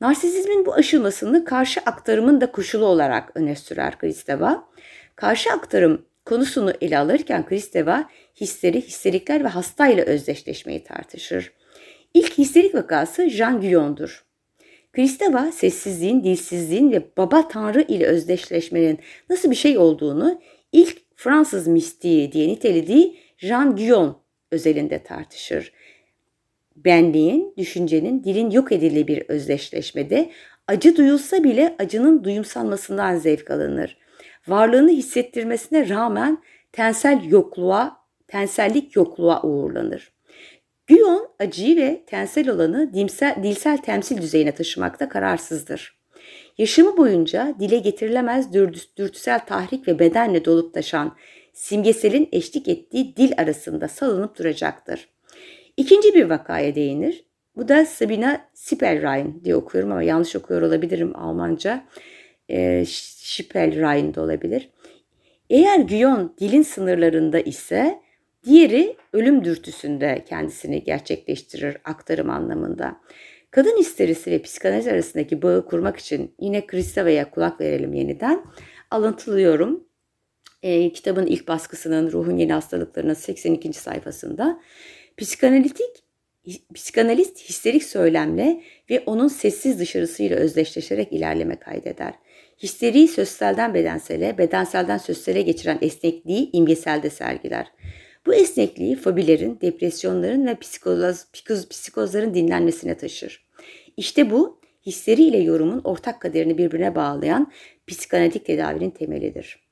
Narsisizmin 0.00 0.66
bu 0.66 0.74
aşılmasını 0.74 1.44
karşı 1.44 1.80
aktarımın 1.80 2.40
da 2.40 2.52
koşulu 2.52 2.84
olarak 2.84 3.32
öne 3.34 3.56
sürer 3.56 3.98
Kristeva. 3.98 4.68
Karşı 5.16 5.50
aktarım 5.50 6.06
konusunu 6.24 6.72
ele 6.80 6.98
alırken 6.98 7.46
Kristeva 7.46 8.10
hisleri, 8.40 8.80
histerikler 8.80 9.44
ve 9.44 9.48
hastayla 9.48 10.04
özdeşleşmeyi 10.04 10.84
tartışır. 10.84 11.52
İlk 12.14 12.38
histerik 12.38 12.74
vakası 12.74 13.30
Jean 13.30 13.60
Guyon'dur. 13.60 14.24
Kristeva 14.92 15.52
sessizliğin, 15.52 16.24
dilsizliğin 16.24 16.92
ve 16.92 17.02
baba 17.16 17.48
tanrı 17.48 17.82
ile 17.82 18.06
özdeşleşmenin 18.06 18.98
nasıl 19.30 19.50
bir 19.50 19.56
şey 19.56 19.78
olduğunu 19.78 20.40
ilk 20.72 21.02
Fransız 21.16 21.66
mistiği 21.66 22.32
diye 22.32 22.48
nitelediği 22.48 23.18
Jean 23.36 23.76
Guyon 23.76 24.18
özelinde 24.50 25.02
tartışır. 25.02 25.72
Benliğin, 26.76 27.54
düşüncenin, 27.56 28.24
dilin 28.24 28.50
yok 28.50 28.72
edildiği 28.72 29.08
bir 29.08 29.22
özdeşleşmede 29.28 30.30
acı 30.68 30.96
duyulsa 30.96 31.44
bile 31.44 31.76
acının 31.78 32.24
duyumsanmasından 32.24 33.16
zevk 33.16 33.50
alınır. 33.50 33.98
Varlığını 34.48 34.90
hissettirmesine 34.90 35.88
rağmen 35.88 36.42
tensel 36.72 37.24
yokluğa, 37.24 37.96
tensellik 38.28 38.96
yokluğa 38.96 39.42
uğurlanır. 39.42 40.11
Guyon 40.92 41.28
acıyı 41.38 41.76
ve 41.76 42.02
tensel 42.06 42.48
olanı 42.48 42.94
dilsel, 42.94 43.36
dilsel 43.42 43.76
temsil 43.78 44.22
düzeyine 44.22 44.52
taşımakta 44.54 45.08
kararsızdır. 45.08 45.98
Yaşamı 46.58 46.96
boyunca 46.96 47.54
dile 47.60 47.78
getirilemez 47.78 48.52
dürtüsel 48.96 49.46
tahrik 49.46 49.88
ve 49.88 49.98
bedenle 49.98 50.44
dolup 50.44 50.74
taşan 50.74 51.16
simgeselin 51.52 52.28
eşlik 52.32 52.68
ettiği 52.68 53.16
dil 53.16 53.32
arasında 53.36 53.88
salınıp 53.88 54.38
duracaktır. 54.38 55.08
İkinci 55.76 56.14
bir 56.14 56.30
vakaya 56.30 56.74
değinir. 56.74 57.24
Bu 57.56 57.68
da 57.68 57.86
Sabina 57.86 58.40
Sipelrein 58.54 59.40
diye 59.44 59.56
okuyorum 59.56 59.92
ama 59.92 60.02
yanlış 60.02 60.36
okuyor 60.36 60.62
olabilirim 60.62 61.16
Almanca. 61.16 61.84
E, 62.48 62.84
Sipelrein 62.86 64.14
de 64.14 64.20
olabilir. 64.20 64.70
Eğer 65.50 65.78
Guyon 65.80 66.34
dilin 66.40 66.62
sınırlarında 66.62 67.40
ise 67.40 68.00
diğeri 68.44 68.96
ölüm 69.12 69.44
dürtüsünde 69.44 70.24
kendisini 70.28 70.84
gerçekleştirir 70.84 71.76
aktarım 71.84 72.30
anlamında. 72.30 73.00
Kadın 73.50 73.78
histerisi 73.78 74.30
ve 74.30 74.42
psikanaliz 74.42 74.86
arasındaki 74.86 75.42
bağı 75.42 75.66
kurmak 75.66 75.96
için 75.98 76.34
yine 76.40 76.66
Kristeva'ya 76.66 77.30
kulak 77.30 77.60
verelim 77.60 77.94
yeniden. 77.94 78.44
Alıntılıyorum. 78.90 79.84
E, 80.62 80.92
kitabın 80.92 81.26
ilk 81.26 81.48
baskısının 81.48 82.12
Ruhun 82.12 82.36
Yeni 82.36 82.52
Hastalıklarının 82.52 83.14
82. 83.14 83.72
sayfasında 83.72 84.60
psikanalitik 85.16 86.02
Psikanalist 86.74 87.48
histerik 87.48 87.84
söylemle 87.84 88.62
ve 88.90 89.02
onun 89.06 89.28
sessiz 89.28 89.78
dışarısıyla 89.78 90.36
özdeşleşerek 90.36 91.12
ilerleme 91.12 91.56
kaydeder. 91.56 92.14
Histeriyi 92.62 93.08
sözselden 93.08 93.74
bedensele, 93.74 94.38
bedenselden 94.38 94.98
sözsele 94.98 95.42
geçiren 95.42 95.78
esnekliği 95.80 96.50
imgeselde 96.52 97.10
sergiler. 97.10 97.66
Bu 98.26 98.34
esnekliği 98.34 98.96
fobilerin, 98.96 99.58
depresyonların 99.60 100.46
ve 100.46 100.54
psikoz, 100.54 101.26
psikoz, 101.32 101.68
psikozların 101.68 102.34
dinlenmesine 102.34 102.96
taşır. 102.96 103.44
İşte 103.96 104.30
bu 104.30 104.60
histeri 104.86 105.22
ile 105.22 105.38
yorumun 105.38 105.80
ortak 105.84 106.20
kaderini 106.20 106.58
birbirine 106.58 106.94
bağlayan 106.94 107.52
psikanalitik 107.86 108.46
tedavinin 108.46 108.90
temelidir. 108.90 109.62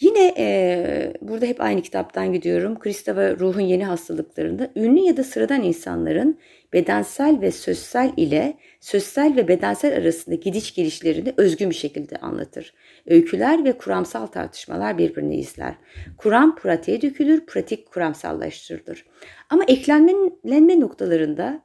Yine 0.00 0.34
e, 0.38 1.12
burada 1.20 1.46
hep 1.46 1.60
aynı 1.60 1.82
kitaptan 1.82 2.32
gidiyorum. 2.32 2.78
Krista 2.78 3.36
ruhun 3.38 3.60
yeni 3.60 3.84
hastalıklarında 3.84 4.70
ünlü 4.76 5.00
ya 5.00 5.16
da 5.16 5.24
sıradan 5.24 5.62
insanların 5.62 6.38
bedensel 6.72 7.40
ve 7.40 7.50
sözsel 7.50 8.12
ile 8.16 8.56
sözsel 8.80 9.36
ve 9.36 9.48
bedensel 9.48 9.96
arasında 9.96 10.34
gidiş 10.34 10.74
gelişlerini 10.74 11.34
özgün 11.36 11.70
bir 11.70 11.74
şekilde 11.74 12.16
anlatır. 12.16 12.74
Öyküler 13.06 13.64
ve 13.64 13.72
kuramsal 13.72 14.26
tartışmalar 14.26 14.98
birbirini 14.98 15.36
izler. 15.36 15.74
Kuram 16.16 16.56
pratiğe 16.56 17.02
dökülür, 17.02 17.46
pratik 17.46 17.86
kuramsallaştırılır. 17.86 19.04
Ama 19.50 19.64
eklenme 19.68 20.80
noktalarında 20.80 21.62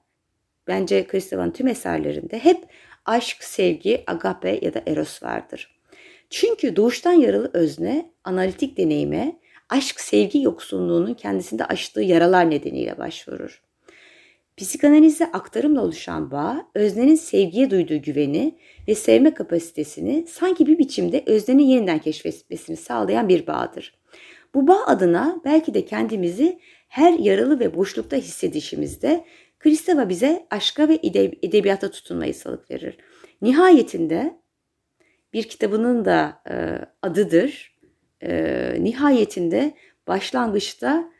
bence 0.68 1.08
Kristeva'nın 1.08 1.52
tüm 1.52 1.68
eserlerinde 1.68 2.40
hep 2.40 2.66
aşk, 3.06 3.44
sevgi, 3.44 4.04
agape 4.08 4.60
ya 4.62 4.74
da 4.74 4.82
eros 4.88 5.24
vardır. 5.24 5.80
Çünkü 6.30 6.76
doğuştan 6.76 7.14
yaralı 7.14 7.52
özne 7.54 8.12
analitik 8.24 8.78
deneyime 8.78 9.40
aşk 9.70 10.00
sevgi 10.00 10.42
yoksunluğunun 10.42 11.14
kendisinde 11.14 11.66
açtığı 11.66 12.02
yaralar 12.02 12.50
nedeniyle 12.50 12.98
başvurur. 12.98 13.64
Psikanalizde 14.58 15.26
aktarımla 15.26 15.82
oluşan 15.82 16.32
bağ, 16.32 16.68
öznenin 16.76 17.16
sevgiye 17.16 17.72
duyduğu 17.72 18.02
güveni 18.02 18.58
ve 18.88 18.96
sevme 18.96 19.34
kapasitesini 19.34 20.26
sanki 20.28 20.68
bir 20.68 20.78
biçimde 20.78 21.24
öznenin 21.26 21.64
yeniden 21.64 22.00
keşfetmesini 22.00 22.78
sağlayan 22.78 23.30
bir 23.30 23.48
bağdır. 23.48 24.00
Bu 24.54 24.68
bağ 24.68 24.86
adına 24.86 25.42
belki 25.46 25.74
de 25.74 25.86
kendimizi 25.86 26.60
her 26.88 27.14
yaralı 27.14 27.60
ve 27.60 27.76
boşlukta 27.76 28.18
hissedişimizde 28.18 29.26
Kristeva 29.60 30.10
bize 30.10 30.48
aşka 30.50 30.90
ve 30.90 31.00
edebiyata 31.44 31.92
tutunmayı 31.92 32.34
salık 32.34 32.72
verir. 32.72 32.98
Nihayetinde 33.42 34.40
bir 35.34 35.44
kitabının 35.44 36.06
da 36.06 36.42
e, 36.50 36.56
adıdır. 37.02 37.80
E, 38.24 38.78
nihayetinde 38.80 39.74
başlangıçta 40.08 41.12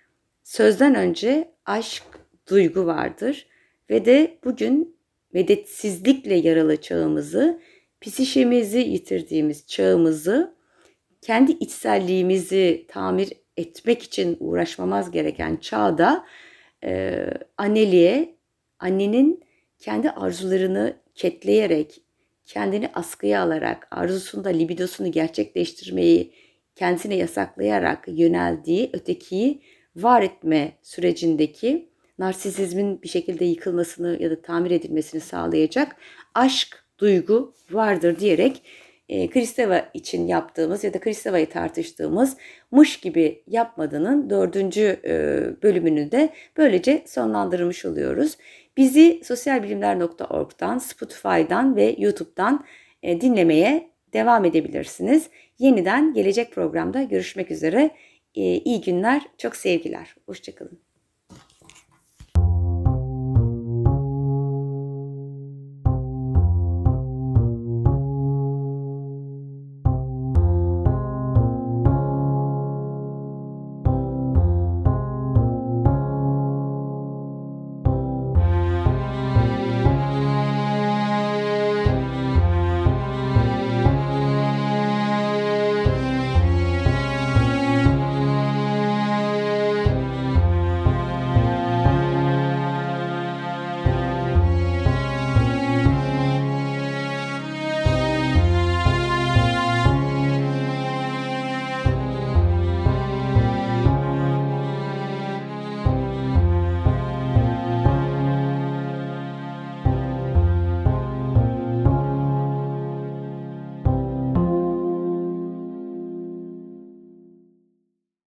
sözden 0.44 0.96
önce 0.96 1.54
aşk, 1.66 2.04
duygu 2.50 2.86
vardır 2.86 3.48
ve 3.90 4.06
de 4.06 4.38
bugün 4.44 4.98
medetsizlikle 5.34 6.36
yaralı 6.36 6.82
çağımızı, 6.82 7.62
psişemizi 8.02 8.80
yitirdiğimiz 8.80 9.68
çağımızı, 9.68 10.56
kendi 11.22 11.52
içselliğimizi 11.52 12.86
tamir 12.88 13.34
etmek 13.58 14.04
için 14.04 14.38
uğraşmamaz 14.40 15.12
gereken 15.12 15.56
çağda 15.56 16.26
e, 16.84 17.26
anneliğe, 17.58 18.36
annenin 18.80 19.44
kendi 19.80 20.10
arzularını 20.10 20.98
ketleyerek, 21.16 22.02
kendini 22.46 22.90
askıya 22.94 23.42
alarak, 23.44 23.88
arzusunda 23.92 24.50
libidosunu 24.50 25.12
gerçekleştirmeyi 25.12 26.34
kendisine 26.76 27.16
yasaklayarak 27.16 28.06
yöneldiği 28.08 28.90
ötekiyi 28.94 29.62
var 29.96 30.22
etme 30.22 30.72
sürecindeki 30.82 31.93
narsisizmin 32.24 33.02
bir 33.02 33.08
şekilde 33.08 33.46
yıkılmasını 33.46 34.18
ya 34.22 34.32
da 34.32 34.42
tamir 34.42 34.72
edilmesini 34.72 35.22
sağlayacak 35.22 35.96
aşk, 36.36 36.84
duygu 37.00 37.54
vardır 37.72 38.20
diyerek 38.20 38.62
e, 39.10 39.30
Kristeva 39.30 39.90
için 39.94 40.28
yaptığımız 40.28 40.84
ya 40.84 40.94
da 40.94 41.00
Kristeva'yı 41.00 41.50
tartıştığımız 41.50 42.38
mış 42.72 43.00
gibi 43.00 43.44
yapmadığının 43.48 44.30
dördüncü 44.30 45.00
e, 45.06 45.14
bölümünü 45.64 46.12
de 46.12 46.30
böylece 46.58 47.04
sonlandırmış 47.08 47.86
oluyoruz. 47.86 48.38
Bizi 48.78 49.22
sosyalbilimler.org'dan, 49.24 50.78
Spotify'dan 50.78 51.76
ve 51.76 51.96
YouTube'dan 51.98 52.66
e, 53.04 53.22
dinlemeye 53.22 53.90
devam 54.14 54.46
edebilirsiniz. 54.46 55.30
Yeniden 55.60 56.14
gelecek 56.14 56.52
programda 56.52 57.04
görüşmek 57.04 57.52
üzere. 57.52 57.92
E, 58.36 58.42
iyi 58.42 58.82
günler, 58.82 59.22
çok 59.38 59.56
sevgiler. 59.56 60.16
Hoşçakalın. 60.26 60.93